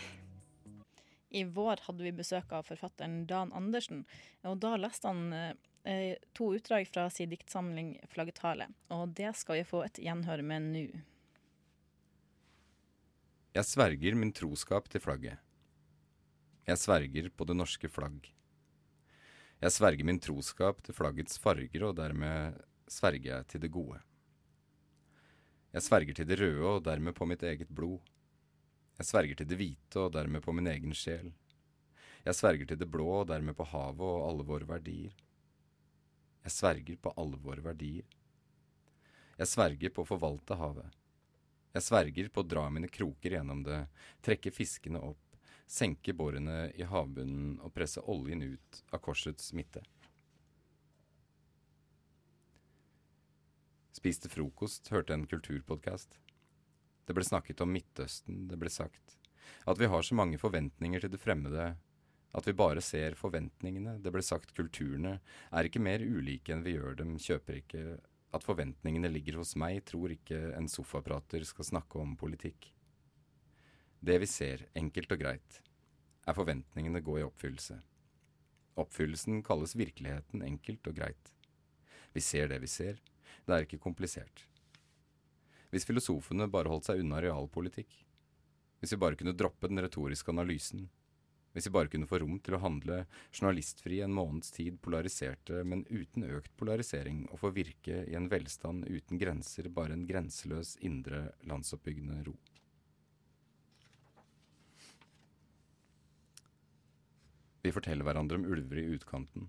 I 1.32 1.44
vår 1.44 1.82
hadde 1.84 2.06
vi 2.06 2.14
besøk 2.16 2.52
av 2.56 2.64
forfatteren 2.64 3.26
Dan 3.28 3.52
Andersen, 3.52 4.06
og 4.48 4.56
da 4.64 4.78
leste 4.80 5.10
han 5.10 5.32
eh, 5.84 6.16
to 6.36 6.54
utdrag 6.56 6.88
fra 6.88 7.08
sin 7.12 7.28
diktsamling 7.28 7.98
'Flaggetale', 8.08 8.70
og 8.88 9.12
det 9.16 9.34
skal 9.36 9.60
vi 9.60 9.68
få 9.68 9.84
et 9.84 10.00
gjenhør 10.00 10.42
med 10.44 10.72
nå. 10.72 10.84
Jeg 13.52 13.68
sverger 13.68 14.16
min 14.16 14.32
troskap 14.32 14.88
til 14.88 15.04
flagget. 15.04 15.36
Jeg 16.64 16.78
sverger 16.80 17.28
på 17.28 17.44
det 17.44 17.56
norske 17.56 17.88
flagg. 17.88 18.32
Jeg 19.60 19.72
sverger 19.72 20.04
min 20.04 20.20
troskap 20.20 20.80
til 20.82 20.96
flaggets 20.96 21.36
farger, 21.38 21.84
og 21.84 21.96
dermed 21.96 22.60
sverger 22.92 23.28
jeg 23.30 23.48
til 23.50 23.62
det 23.64 23.72
gode. 23.72 24.00
Jeg 25.72 25.84
sverger 25.86 26.16
til 26.16 26.28
det 26.28 26.36
røde, 26.40 26.64
og 26.68 26.84
dermed 26.84 27.16
på 27.16 27.26
mitt 27.28 27.42
eget 27.48 27.70
blod. 27.72 28.00
Jeg 28.98 29.08
sverger 29.08 29.38
til 29.40 29.48
det 29.48 29.56
hvite, 29.56 29.98
og 29.98 30.12
dermed 30.12 30.44
på 30.44 30.52
min 30.52 30.68
egen 30.68 30.92
sjel. 30.94 31.32
Jeg 32.22 32.36
sverger 32.38 32.68
til 32.68 32.78
det 32.78 32.90
blå, 32.92 33.08
og 33.22 33.28
dermed 33.32 33.56
på 33.56 33.66
havet 33.72 34.04
og 34.04 34.26
alle 34.28 34.44
våre 34.46 34.68
verdier. 34.68 35.14
Jeg 36.44 36.52
sverger 36.52 36.98
på 37.00 37.14
alle 37.16 37.38
våre 37.40 37.64
verdier. 37.64 38.04
Jeg 39.38 39.48
sverger 39.48 39.90
på 39.94 40.04
å 40.04 40.10
forvalte 40.12 40.58
havet. 40.60 40.98
Jeg 41.72 41.86
sverger 41.86 42.28
på 42.28 42.42
å 42.42 42.46
dra 42.46 42.66
mine 42.70 42.90
kroker 42.92 43.38
gjennom 43.38 43.62
det, 43.64 43.80
trekke 44.20 44.52
fiskene 44.52 45.00
opp, 45.00 45.38
senke 45.64 46.12
bårene 46.12 46.66
i 46.76 46.84
havbunnen 46.84 47.56
og 47.64 47.72
presse 47.72 48.02
oljen 48.12 48.44
ut 48.44 48.82
av 48.92 49.00
korsets 49.00 49.54
midte. 49.56 49.80
Spiste 53.92 54.30
frokost, 54.32 54.88
hørte 54.92 55.14
en 55.14 55.26
kulturpodkast. 55.28 56.18
Det 57.06 57.16
ble 57.16 57.26
snakket 57.26 57.60
om 57.60 57.72
Midtøsten, 57.74 58.46
det 58.48 58.58
ble 58.60 58.70
sagt 58.72 59.18
at 59.66 59.78
vi 59.78 59.88
har 59.90 60.02
så 60.02 60.16
mange 60.18 60.38
forventninger 60.40 61.02
til 61.02 61.12
det 61.12 61.20
fremmede, 61.22 61.72
at 62.32 62.46
vi 62.48 62.54
bare 62.56 62.82
ser 62.84 63.16
forventningene, 63.18 63.98
det 64.02 64.12
ble 64.14 64.22
sagt 64.24 64.54
kulturene 64.56 65.18
er 65.52 65.68
ikke 65.68 65.82
mer 65.82 66.02
ulike 66.02 66.54
enn 66.54 66.64
vi 66.64 66.76
gjør 66.78 66.96
dem, 67.02 67.18
kjøper 67.20 67.58
ikke 67.60 67.82
at 68.32 68.46
forventningene 68.46 69.10
ligger 69.12 69.36
hos 69.42 69.52
meg, 69.60 69.82
tror 69.88 70.14
ikke 70.14 70.38
en 70.56 70.70
sofaprater 70.72 71.44
skal 71.44 71.68
snakke 71.68 72.00
om 72.00 72.16
politikk. 72.16 72.70
Det 74.02 74.16
vi 74.22 74.26
ser, 74.26 74.66
enkelt 74.74 75.12
og 75.12 75.20
greit, 75.20 75.60
er 76.26 76.38
forventningene 76.38 77.02
gå 77.04 77.18
i 77.20 77.26
oppfyllelse. 77.26 77.76
Oppfyllelsen 78.80 79.42
kalles 79.44 79.76
virkeligheten 79.76 80.42
enkelt 80.46 80.88
og 80.88 80.96
greit. 80.96 81.34
Vi 82.16 82.24
ser 82.24 82.48
det 82.48 82.62
vi 82.64 82.70
ser, 82.72 82.96
det 83.46 83.54
er 83.54 83.66
ikke 83.66 83.82
komplisert. 83.82 84.46
Hvis 85.72 85.86
filosofene 85.88 86.50
bare 86.52 86.68
holdt 86.68 86.90
seg 86.90 87.00
unna 87.00 87.20
realpolitikk, 87.24 87.94
hvis 88.82 88.92
vi 88.92 89.00
bare 89.00 89.16
kunne 89.16 89.36
droppe 89.38 89.70
den 89.70 89.80
retoriske 89.80 90.32
analysen, 90.34 90.88
hvis 91.52 91.68
vi 91.68 91.72
bare 91.74 91.90
kunne 91.92 92.08
få 92.08 92.22
rom 92.22 92.38
til 92.40 92.56
å 92.56 92.62
handle 92.62 93.02
journalistfri 93.30 94.00
en 94.04 94.14
måneds 94.16 94.54
tid 94.54 94.78
polariserte, 94.84 95.60
men 95.68 95.84
uten 95.90 96.24
økt 96.24 96.54
polarisering, 96.56 97.26
og 97.28 97.42
få 97.42 97.52
virke 97.52 98.06
i 98.08 98.16
en 98.16 98.30
velstand 98.32 98.86
uten 98.88 99.20
grenser, 99.20 99.68
bare 99.68 99.96
en 99.96 100.06
grenseløs 100.08 100.78
indre 100.80 101.26
landsoppbyggende 101.48 102.22
ro. 102.28 102.34
Vi 107.62 107.70
forteller 107.70 108.08
hverandre 108.08 108.40
om 108.40 108.48
ulver 108.48 108.80
i 108.80 108.88
utkanten. 108.96 109.46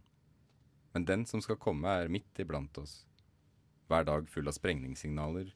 Men 0.94 1.08
den 1.10 1.24
som 1.26 1.42
skal 1.42 1.58
komme, 1.58 1.90
er 1.90 2.12
midt 2.12 2.38
iblant 2.44 2.78
oss. 2.78 3.00
Hver 3.94 4.08
dag 4.08 4.30
full 4.30 4.48
av 4.50 4.56
sprengningssignaler, 4.58 5.52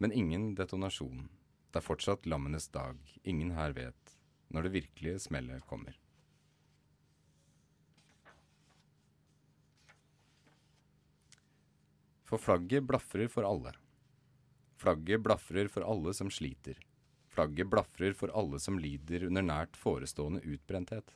men 0.00 0.14
ingen 0.16 0.54
detonasjon. 0.56 1.26
Det 1.68 1.76
er 1.76 1.84
fortsatt 1.84 2.24
lammenes 2.24 2.70
dag. 2.72 2.96
Ingen 3.28 3.50
her 3.52 3.74
vet 3.76 4.14
når 4.48 4.64
det 4.64 4.72
virkelige 4.78 5.18
smellet 5.26 5.66
kommer. 5.68 5.98
For 12.24 12.40
flagget 12.40 12.88
blafrer 12.88 13.28
for 13.28 13.44
alle. 13.44 13.74
Flagget 14.80 15.20
blafrer 15.28 15.68
for 15.68 15.84
alle 15.84 16.16
som 16.16 16.32
sliter. 16.32 16.80
Flagget 17.36 17.68
blafrer 17.68 18.16
for 18.16 18.32
alle 18.32 18.56
som 18.56 18.80
lider 18.80 19.28
under 19.28 19.44
nært 19.44 19.76
forestående 19.76 20.40
utbrenthet. 20.48 21.12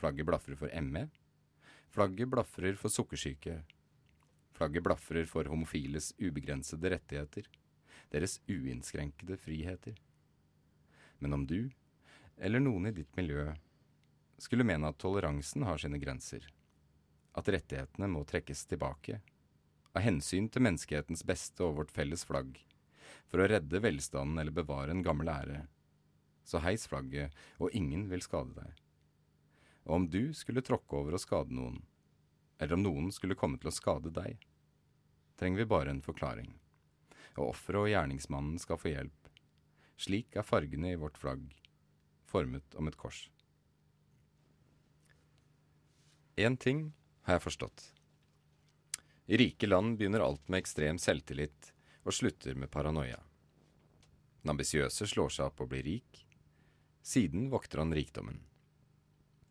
Flagget 0.00 0.32
blafrer 0.32 0.56
for 0.56 0.72
ME. 0.88 1.10
Flagget 1.92 2.32
blafrer 2.32 2.80
for 2.80 2.88
sukkersyke. 2.88 3.60
Flagget 4.56 4.86
blafrer 4.86 5.26
for 5.28 5.44
homofiles 5.52 6.14
ubegrensede 6.16 6.90
rettigheter. 6.94 7.44
Deres 8.08 8.38
uinnskrenkede 8.48 9.36
friheter. 9.36 9.98
Men 11.18 11.36
om 11.36 11.46
du, 11.46 11.68
eller 12.40 12.62
noen 12.62 12.88
i 12.88 12.94
ditt 12.96 13.12
miljø, 13.16 13.50
skulle 14.40 14.64
mene 14.68 14.88
at 14.88 15.00
toleransen 15.00 15.64
har 15.68 15.80
sine 15.80 16.00
grenser, 16.00 16.44
at 17.36 17.48
rettighetene 17.52 18.08
må 18.08 18.24
trekkes 18.28 18.64
tilbake, 18.70 19.20
av 19.96 20.04
hensyn 20.04 20.48
til 20.52 20.64
menneskehetens 20.64 21.24
beste 21.28 21.64
og 21.64 21.78
vårt 21.80 21.92
felles 21.92 22.24
flagg, 22.28 22.56
for 23.28 23.40
å 23.40 23.48
redde 23.48 23.80
velstanden 23.80 24.40
eller 24.40 24.56
bevare 24.56 24.92
en 24.92 25.04
gammel 25.04 25.32
ære. 25.32 25.62
Så 26.46 26.60
heis 26.64 26.86
flagget, 26.88 27.32
og 27.58 27.74
ingen 27.76 28.06
vil 28.12 28.24
skade 28.24 28.54
deg. 28.56 28.82
Og 29.86 29.94
om 30.00 30.08
du 30.10 30.34
skulle 30.36 30.64
tråkke 30.64 31.00
over 31.00 31.16
og 31.16 31.22
skade 31.22 31.54
noen, 31.56 31.80
eller 32.58 32.74
om 32.74 32.82
noen 32.82 33.12
skulle 33.12 33.36
komme 33.38 33.60
til 33.60 33.70
å 33.70 33.74
skade 33.74 34.12
deg, 34.14 34.40
trenger 35.36 35.62
vi 35.62 35.70
bare 35.72 35.92
en 35.92 36.02
forklaring. 36.04 36.54
Og 37.36 37.50
offeret 37.50 37.82
og 37.82 37.90
gjerningsmannen 37.92 38.60
skal 38.60 38.80
få 38.80 38.94
hjelp. 38.94 39.30
Slik 40.00 40.36
er 40.36 40.46
fargene 40.46 40.92
i 40.92 41.00
vårt 41.00 41.18
flagg, 41.20 41.44
formet 42.28 42.76
om 42.76 42.88
et 42.88 42.96
kors. 43.00 43.26
Én 46.36 46.56
ting 46.60 46.90
har 47.24 47.38
jeg 47.38 47.46
forstått. 47.46 47.92
I 49.26 49.38
rike 49.40 49.66
land 49.66 49.96
begynner 49.98 50.24
alt 50.24 50.48
med 50.48 50.60
ekstrem 50.60 50.98
selvtillit 51.00 51.72
og 52.06 52.14
slutter 52.14 52.54
med 52.54 52.70
paranoia. 52.70 53.18
Den 54.42 54.52
ambisiøse 54.52 55.08
slår 55.10 55.32
seg 55.34 55.48
opp 55.48 55.64
og 55.64 55.72
blir 55.72 55.82
rik. 55.82 56.20
Siden 57.02 57.48
vokter 57.50 57.80
han 57.82 57.94
rikdommen. 57.96 58.38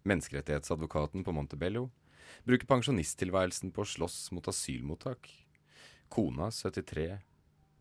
Menneskerettighetsadvokaten 0.08 1.26
på 1.26 1.34
Montebello 1.36 1.89
bruker 2.48 2.70
pensjonisttilværelsen 2.70 3.74
på 3.76 3.84
å 3.84 3.90
slåss 3.90 4.20
mot 4.36 4.48
asylmottak. 4.52 5.32
Kona, 6.10 6.52
73, 6.52 7.08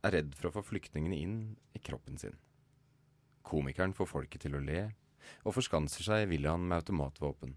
er 0.04 0.16
redd 0.16 0.32
for 0.36 0.50
å 0.50 0.54
få 0.58 0.64
flyktningene 0.70 1.18
inn 1.20 1.36
i 1.76 1.82
kroppen 1.82 2.20
sin. 2.20 2.38
Komikeren 3.44 3.96
får 3.96 4.10
folket 4.10 4.46
til 4.46 4.56
å 4.56 4.62
le, 4.64 4.88
og 5.44 5.56
forskanser 5.56 6.04
seg 6.06 6.24
i 6.24 6.32
villaen 6.36 6.64
med 6.68 6.82
automatvåpen. 6.82 7.54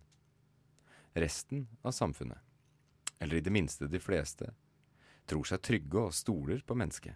Resten 1.18 1.66
av 1.84 1.96
samfunnet 1.96 2.44
eller 3.20 3.38
i 3.38 3.42
det 3.42 3.50
minste 3.50 3.88
de 3.88 4.00
fleste, 4.00 4.52
tror 5.26 5.48
seg 5.48 5.64
trygge 5.66 6.02
og 6.08 6.16
stoler 6.16 6.62
på 6.66 6.78
mennesket. 6.78 7.16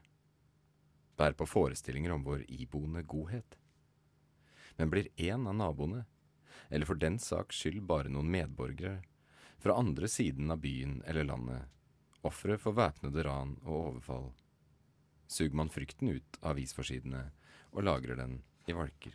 Bærer 1.18 1.38
på 1.38 1.48
forestillinger 1.48 2.16
om 2.16 2.26
vår 2.26 2.44
iboende 2.50 3.04
godhet. 3.04 3.58
Men 4.78 4.90
blir 4.90 5.12
én 5.18 5.46
av 5.48 5.56
naboene, 5.56 6.06
eller 6.70 6.88
for 6.88 6.98
den 6.98 7.20
saks 7.22 7.60
skyld 7.62 7.84
bare 7.88 8.10
noen 8.10 8.32
medborgere, 8.32 9.02
fra 9.62 9.78
andre 9.78 10.08
siden 10.08 10.52
av 10.52 10.62
byen 10.64 11.02
eller 11.06 11.24
landet, 11.24 11.68
ofre 12.26 12.58
for 12.62 12.78
væpnede 12.78 13.26
ran 13.26 13.56
og 13.64 13.76
overfall, 13.76 14.32
suger 15.28 15.56
man 15.56 15.70
frykten 15.70 16.10
ut 16.10 16.40
av 16.42 16.56
avisforsidene 16.56 17.28
og 17.72 17.86
lagrer 17.86 18.18
den 18.20 18.40
i 18.68 18.74
valker. 18.74 19.14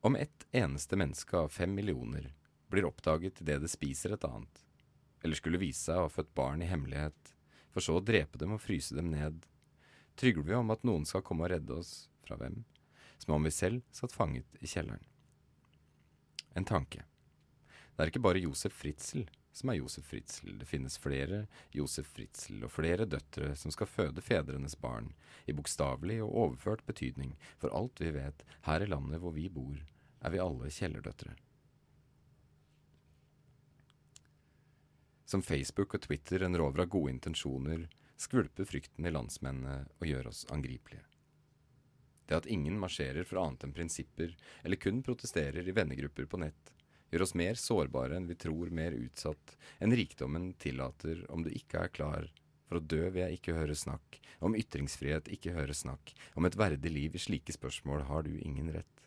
Om 0.00 0.16
ett 0.16 0.46
eneste 0.50 0.96
menneske 0.96 1.36
av 1.36 1.52
fem 1.52 1.74
millioner 1.74 2.32
blir 2.72 2.88
oppdaget 2.88 3.42
idet 3.44 3.60
det 3.60 3.68
spiser 3.68 4.16
et 4.16 4.24
annet, 4.24 4.64
eller 5.20 5.36
skulle 5.36 5.60
vise 5.60 5.84
seg 5.84 6.00
å 6.00 6.06
ha 6.06 6.12
født 6.12 6.32
barn 6.34 6.64
i 6.64 6.70
hemmelighet, 6.70 7.34
for 7.70 7.84
så 7.84 7.98
å 7.98 8.04
drepe 8.04 8.40
dem 8.40 8.56
og 8.56 8.62
fryse 8.64 8.96
dem 8.96 9.12
ned, 9.12 9.44
trygler 10.16 10.48
vi 10.48 10.56
om 10.56 10.72
at 10.72 10.88
noen 10.88 11.04
skal 11.04 11.24
komme 11.26 11.44
og 11.44 11.52
redde 11.52 11.76
oss 11.82 12.08
fra 12.24 12.40
hvem, 12.40 12.62
som 13.20 13.36
om 13.36 13.44
vi 13.44 13.52
selv 13.52 13.84
satt 13.92 14.16
fanget 14.16 14.56
i 14.64 14.70
kjelleren. 14.70 15.04
En 16.56 16.64
tanke. 16.64 17.04
Det 18.00 18.06
er 18.06 18.14
ikke 18.14 18.24
bare 18.24 18.40
Josef 18.40 18.72
Fritzel 18.72 19.26
som 19.52 19.68
er 19.68 19.76
Josef 19.76 20.06
Fritzel. 20.08 20.54
Det 20.56 20.64
finnes 20.64 20.94
flere 20.96 21.42
Josef 21.76 22.06
Fritzel 22.14 22.62
og 22.64 22.72
flere 22.72 23.04
døtre 23.04 23.50
som 23.60 23.74
skal 23.74 23.90
føde 23.90 24.24
fedrenes 24.24 24.72
barn, 24.80 25.10
i 25.44 25.52
bokstavelig 25.52 26.22
og 26.24 26.32
overført 26.46 26.86
betydning, 26.88 27.34
for 27.60 27.68
alt 27.76 28.00
vi 28.00 28.14
vet, 28.14 28.40
her 28.64 28.80
i 28.80 28.88
landet 28.88 29.20
hvor 29.20 29.36
vi 29.36 29.50
bor, 29.52 29.76
er 30.24 30.32
vi 30.32 30.40
alle 30.40 30.72
kjellerdøtre. 30.72 31.34
Som 35.28 35.44
Facebook 35.44 35.92
og 35.94 36.08
Twitter 36.08 36.48
en 36.48 36.56
rover 36.56 36.86
av 36.86 36.90
gode 36.96 37.12
intensjoner, 37.18 37.84
skvulper 38.16 38.64
frykten 38.64 39.04
i 39.04 39.12
landsmennene 39.12 39.84
og 40.00 40.08
gjør 40.08 40.32
oss 40.32 40.46
angripelige. 40.48 41.04
Det 42.24 42.40
at 42.40 42.48
ingen 42.48 42.80
marsjerer 42.80 43.28
for 43.28 43.44
annet 43.44 43.68
enn 43.68 43.76
prinsipper, 43.76 44.32
eller 44.64 44.80
kun 44.80 45.04
protesterer 45.04 45.68
i 45.68 45.74
vennegrupper 45.74 46.32
på 46.32 46.40
nett, 46.40 46.79
gjør 47.10 47.24
oss 47.26 47.36
mer 47.38 47.58
sårbare 47.58 48.16
enn 48.16 48.28
vi 48.30 48.38
tror, 48.38 48.70
mer 48.70 48.96
utsatt 48.96 49.56
enn 49.82 49.94
rikdommen 49.96 50.52
tillater 50.62 51.24
om 51.30 51.44
du 51.46 51.50
ikke 51.50 51.84
er 51.84 51.94
klar 51.94 52.30
for 52.70 52.78
å 52.78 52.86
dø 52.86 53.02
vil 53.10 53.24
jeg 53.24 53.40
ikke 53.40 53.56
høre 53.56 53.74
snakk, 53.74 54.20
om 54.38 54.54
ytringsfrihet 54.54 55.28
ikke 55.34 55.56
høre 55.56 55.74
snakk, 55.74 56.14
om 56.38 56.46
et 56.46 56.58
verdig 56.58 56.92
liv 56.94 57.18
i 57.18 57.22
slike 57.22 57.54
spørsmål 57.56 58.06
har 58.06 58.22
du 58.28 58.36
ingen 58.38 58.70
rett. 58.70 59.06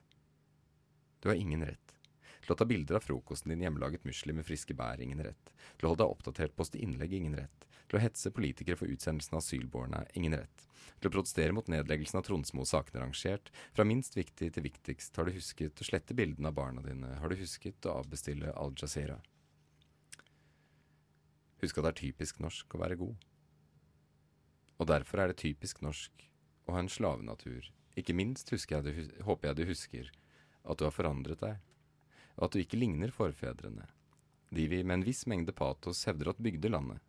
Du 1.24 1.30
har 1.32 1.40
ingen 1.40 1.64
rett 1.64 1.94
til 2.44 2.54
å 2.56 2.58
ta 2.60 2.68
bilder 2.68 3.00
av 3.00 3.06
frokosten 3.06 3.54
din 3.54 3.64
hjemmelaget 3.64 4.06
musli 4.08 4.36
med 4.36 4.46
friske 4.48 4.76
bær, 4.78 5.02
ingen 5.02 5.22
rett. 5.24 5.52
Til 5.78 5.88
å 5.88 5.94
holde 5.94 6.04
deg 6.04 6.14
oppdatert, 6.16 6.56
poste 6.58 6.82
innlegg, 6.82 7.16
ingen 7.16 7.38
rett. 7.40 7.68
Til 7.88 8.00
å 8.00 8.04
hetse 8.04 8.32
politikere 8.36 8.80
for 8.80 8.92
utsendelsen 8.92 9.38
av 9.38 9.44
asylbårne, 9.44 10.04
ingen 10.20 10.36
rett. 10.38 10.66
Til 11.00 11.10
å 11.10 11.14
protestere 11.16 11.56
mot 11.56 11.70
nedleggelsen 11.72 12.20
av 12.20 12.26
Tronsmo 12.28 12.66
sakene 12.68 13.04
rangert. 13.04 13.52
Fra 13.76 13.86
minst 13.88 14.18
viktig 14.18 14.52
til 14.56 14.66
viktigst. 14.66 15.16
Har 15.20 15.28
du 15.28 15.36
husket 15.36 15.80
å 15.80 15.88
slette 15.88 16.16
bildene 16.18 16.52
av 16.52 16.58
barna 16.58 16.84
dine? 16.86 17.16
Har 17.20 17.32
du 17.32 17.40
husket 17.40 17.88
å 17.88 18.00
avbestille 18.02 18.54
Al 18.60 18.76
Jazeera? 18.80 19.20
Husk 21.64 21.80
at 21.80 21.88
det 21.88 21.94
er 21.94 22.02
typisk 22.02 22.42
norsk 22.44 22.76
å 22.76 22.82
være 22.84 23.00
god. 23.00 23.28
Og 24.82 24.90
derfor 24.90 25.24
er 25.24 25.32
det 25.32 25.40
typisk 25.40 25.84
norsk 25.84 26.28
å 26.68 26.76
ha 26.76 26.84
en 26.84 26.92
slavenatur. 26.92 27.70
Ikke 28.00 28.16
minst 28.18 28.52
jeg 28.52 28.84
du, 28.84 28.92
håper 29.24 29.52
jeg 29.52 29.60
du 29.60 29.70
husker 29.70 30.10
at 30.64 30.80
du 30.80 30.88
har 30.88 30.96
forandret 30.96 31.44
deg 31.44 31.62
og 32.38 32.48
at 32.48 32.56
du 32.56 32.62
ikke 32.64 32.80
ligner 32.80 33.14
forfedrene, 33.14 33.88
de 34.54 34.68
vi 34.70 34.84
med 34.84 35.00
en 35.00 35.06
viss 35.08 35.26
mengde 35.30 35.54
patos 35.56 36.06
hevder 36.08 36.34
at 36.34 36.42
bygde 36.42 36.70
landet. 36.70 37.02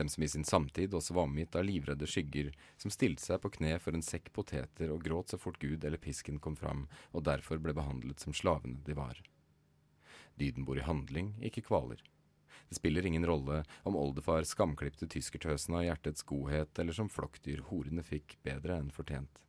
Dem 0.00 0.08
som 0.08 0.22
i 0.24 0.28
sin 0.32 0.46
samtid 0.48 0.94
også 0.96 1.12
var 1.12 1.26
omgitt 1.28 1.56
av 1.58 1.66
livredde 1.68 2.06
skygger, 2.08 2.54
som 2.80 2.92
stilte 2.92 3.20
seg 3.20 3.42
på 3.42 3.50
kne 3.58 3.74
for 3.84 3.92
en 3.92 4.04
sekk 4.04 4.30
poteter 4.32 4.88
og 4.94 5.02
gråt 5.04 5.34
så 5.34 5.36
fort 5.36 5.58
Gud 5.60 5.84
eller 5.84 6.00
pisken 6.00 6.38
kom 6.40 6.56
fram, 6.56 6.86
og 7.12 7.26
derfor 7.28 7.60
ble 7.60 7.74
behandlet 7.76 8.24
som 8.24 8.32
slavene 8.32 8.80
de 8.86 8.96
var. 8.96 9.20
Dyden 10.40 10.64
bor 10.64 10.80
i 10.80 10.86
handling, 10.86 11.34
ikke 11.44 11.66
kvaler. 11.68 12.00
Det 12.70 12.78
spiller 12.78 13.04
ingen 13.04 13.26
rolle 13.28 13.60
om 13.84 13.98
oldefar 13.98 14.48
skamklipte 14.48 15.10
tyskertøsene 15.10 15.82
av 15.82 15.86
hjertets 15.90 16.24
godhet, 16.24 16.72
eller 16.78 16.96
som 16.96 17.12
flokkdyr 17.12 17.66
horene 17.68 18.04
fikk 18.06 18.38
bedre 18.46 18.80
enn 18.80 18.88
fortjent. 18.94 19.42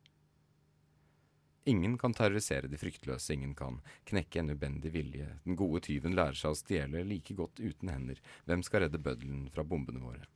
Ingen 1.64 1.98
kan 1.98 2.14
terrorisere 2.14 2.66
de 2.66 2.78
fryktløse, 2.78 3.34
ingen 3.34 3.54
kan 3.54 3.78
knekke 4.10 4.40
en 4.40 4.50
ubendig 4.50 4.90
vilje. 4.96 5.28
Den 5.44 5.56
gode 5.56 5.84
tyven 5.86 6.16
lærer 6.18 6.34
seg 6.34 6.54
å 6.54 6.58
stjele 6.58 7.04
like 7.06 7.36
godt 7.38 7.62
uten 7.62 7.92
hender. 7.92 8.18
Hvem 8.50 8.64
skal 8.66 8.82
redde 8.82 8.98
bøddelen 8.98 9.44
fra 9.54 9.62
bombene 9.62 10.02
våre? 10.02 10.26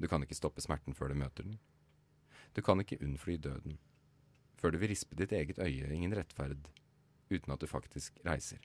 Du 0.00 0.08
kan 0.08 0.24
ikke 0.24 0.38
stoppe 0.38 0.64
smerten 0.64 0.96
før 0.96 1.12
du 1.12 1.18
møter 1.20 1.44
den. 1.44 1.58
Du 2.56 2.62
kan 2.64 2.80
ikke 2.80 3.00
unnfly 3.04 3.36
døden. 3.36 3.76
Før 4.56 4.72
du 4.72 4.80
vil 4.80 4.88
rispe 4.94 5.18
ditt 5.18 5.34
eget 5.36 5.60
øye, 5.60 5.92
ingen 5.92 6.16
rettferd, 6.16 6.70
uten 7.28 7.52
at 7.52 7.60
du 7.60 7.68
faktisk 7.68 8.16
reiser. 8.24 8.62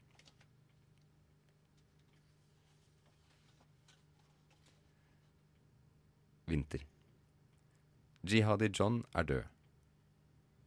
Vinter. 6.48 6.86
Jihadi 8.24 8.72
John 8.72 9.04
er 9.13 9.28
død. 9.28 9.44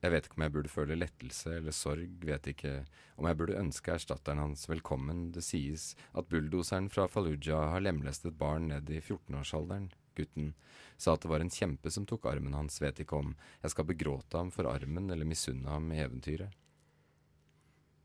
Jeg 0.07 0.13
vet 0.13 0.27
ikke 0.29 0.37
om 0.39 0.43
jeg 0.45 0.53
burde 0.55 0.71
føle 0.71 0.97
lettelse 1.01 1.53
eller 1.59 1.75
sorg, 1.75 2.11
vet 2.23 2.45
ikke 2.53 2.73
om 3.19 3.27
jeg 3.27 3.39
burde 3.41 3.57
ønske 3.59 3.91
erstatteren 3.91 4.39
hans 4.39 4.69
velkommen. 4.71 5.33
Det 5.35 5.43
sies 5.43 5.97
at 6.15 6.29
bulldoseren 6.31 6.87
fra 6.95 7.09
Fallujah 7.11 7.73
har 7.73 7.83
lemlestet 7.83 8.37
barn 8.39 8.69
ned 8.71 8.87
i 8.87 9.01
14-årsalderen. 9.01 9.89
Gutten 10.15 10.53
sa 10.95 11.17
at 11.17 11.25
det 11.25 11.31
var 11.33 11.43
en 11.43 11.51
kjempe 11.51 11.91
som 11.91 12.07
tok 12.07 12.29
armen 12.31 12.55
hans, 12.55 12.79
vet 12.79 13.01
ikke 13.03 13.19
om 13.19 13.33
jeg 13.65 13.73
skal 13.75 13.89
begråte 13.89 14.39
ham 14.39 14.53
for 14.55 14.69
armen 14.71 15.11
eller 15.11 15.27
misunne 15.27 15.67
ham 15.75 15.91
eventyret. 15.91 16.55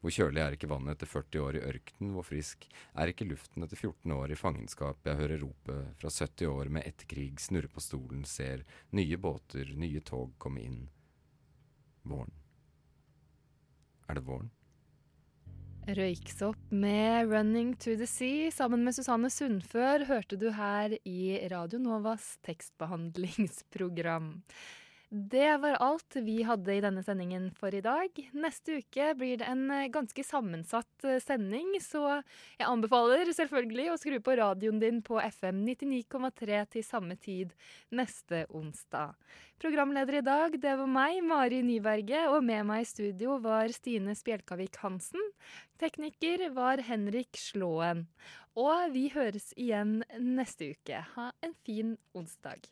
Hvor 0.01 0.15
kjølig 0.15 0.41
er 0.41 0.57
ikke 0.57 0.71
vannet 0.71 0.95
etter 0.95 1.11
40 1.11 1.43
år 1.45 1.59
i 1.59 1.61
ørkenen, 1.67 2.15
hvor 2.15 2.25
frisk 2.25 2.65
er 2.97 3.11
ikke 3.11 3.27
luften 3.29 3.61
etter 3.67 3.77
14 3.77 4.15
år 4.15 4.33
i 4.33 4.39
fangenskap, 4.39 5.05
jeg 5.05 5.19
hører 5.19 5.43
ropet 5.43 6.01
fra 6.01 6.09
70 6.09 6.49
år 6.49 6.73
med 6.73 6.89
etterkrig 6.89 7.35
snurre 7.45 7.69
på 7.69 7.85
stolen, 7.85 8.25
ser 8.25 8.65
nye 8.97 9.21
båter, 9.21 9.69
nye 9.77 10.01
tog 10.01 10.33
komme 10.41 10.65
inn. 10.65 10.81
Våren. 12.03 12.33
Er 14.09 14.17
det 14.17 14.25
våren? 14.27 14.49
Røyksopp 15.87 16.71
med 16.71 17.27
'Running 17.27 17.75
to 17.75 17.95
the 17.97 18.05
Sea' 18.05 18.51
sammen 18.51 18.83
med 18.83 18.93
Susanne 18.93 19.29
Sundfør 19.29 20.05
hørte 20.05 20.37
du 20.37 20.51
her 20.53 20.93
i 21.05 21.47
Radio 21.49 21.79
Novas 21.79 22.37
tekstbehandlingsprogram. 22.45 24.43
Det 25.13 25.57
var 25.57 25.73
alt 25.83 26.15
vi 26.23 26.37
hadde 26.47 26.71
i 26.71 26.79
denne 26.79 27.01
sendingen 27.03 27.49
for 27.51 27.75
i 27.75 27.81
dag. 27.83 28.15
Neste 28.31 28.77
uke 28.79 29.09
blir 29.19 29.41
det 29.41 29.49
en 29.51 29.65
eh, 29.67 29.89
ganske 29.91 30.23
sammensatt 30.23 31.03
eh, 31.03 31.19
sending, 31.19 31.73
så 31.83 32.21
jeg 32.55 32.63
anbefaler 32.63 33.27
selvfølgelig 33.35 33.89
å 33.91 33.97
skru 33.99 34.15
på 34.23 34.37
radioen 34.39 34.79
din 34.79 35.01
på 35.03 35.19
FM 35.19 35.65
99,3 35.67 36.63
til 36.77 36.87
samme 36.87 37.19
tid 37.19 37.51
neste 37.91 38.45
onsdag. 38.55 39.19
Programleder 39.59 40.21
i 40.21 40.25
dag, 40.31 40.55
det 40.63 40.79
var 40.79 40.95
meg, 40.95 41.19
Mari 41.27 41.59
Nyberget, 41.67 42.31
og 42.31 42.47
med 42.47 42.69
meg 42.71 42.85
i 42.85 42.91
studio 42.95 43.35
var 43.43 43.75
Stine 43.75 44.15
Spjelkavik 44.15 44.79
Hansen. 44.79 45.33
Tekniker 45.75 46.47
var 46.55 46.87
Henrik 46.87 47.35
Slåen. 47.35 48.07
Og 48.55 48.95
vi 48.95 49.09
høres 49.11 49.51
igjen 49.59 50.05
neste 50.23 50.71
uke. 50.71 51.03
Ha 51.17 51.33
en 51.43 51.59
fin 51.67 51.97
onsdag. 52.15 52.71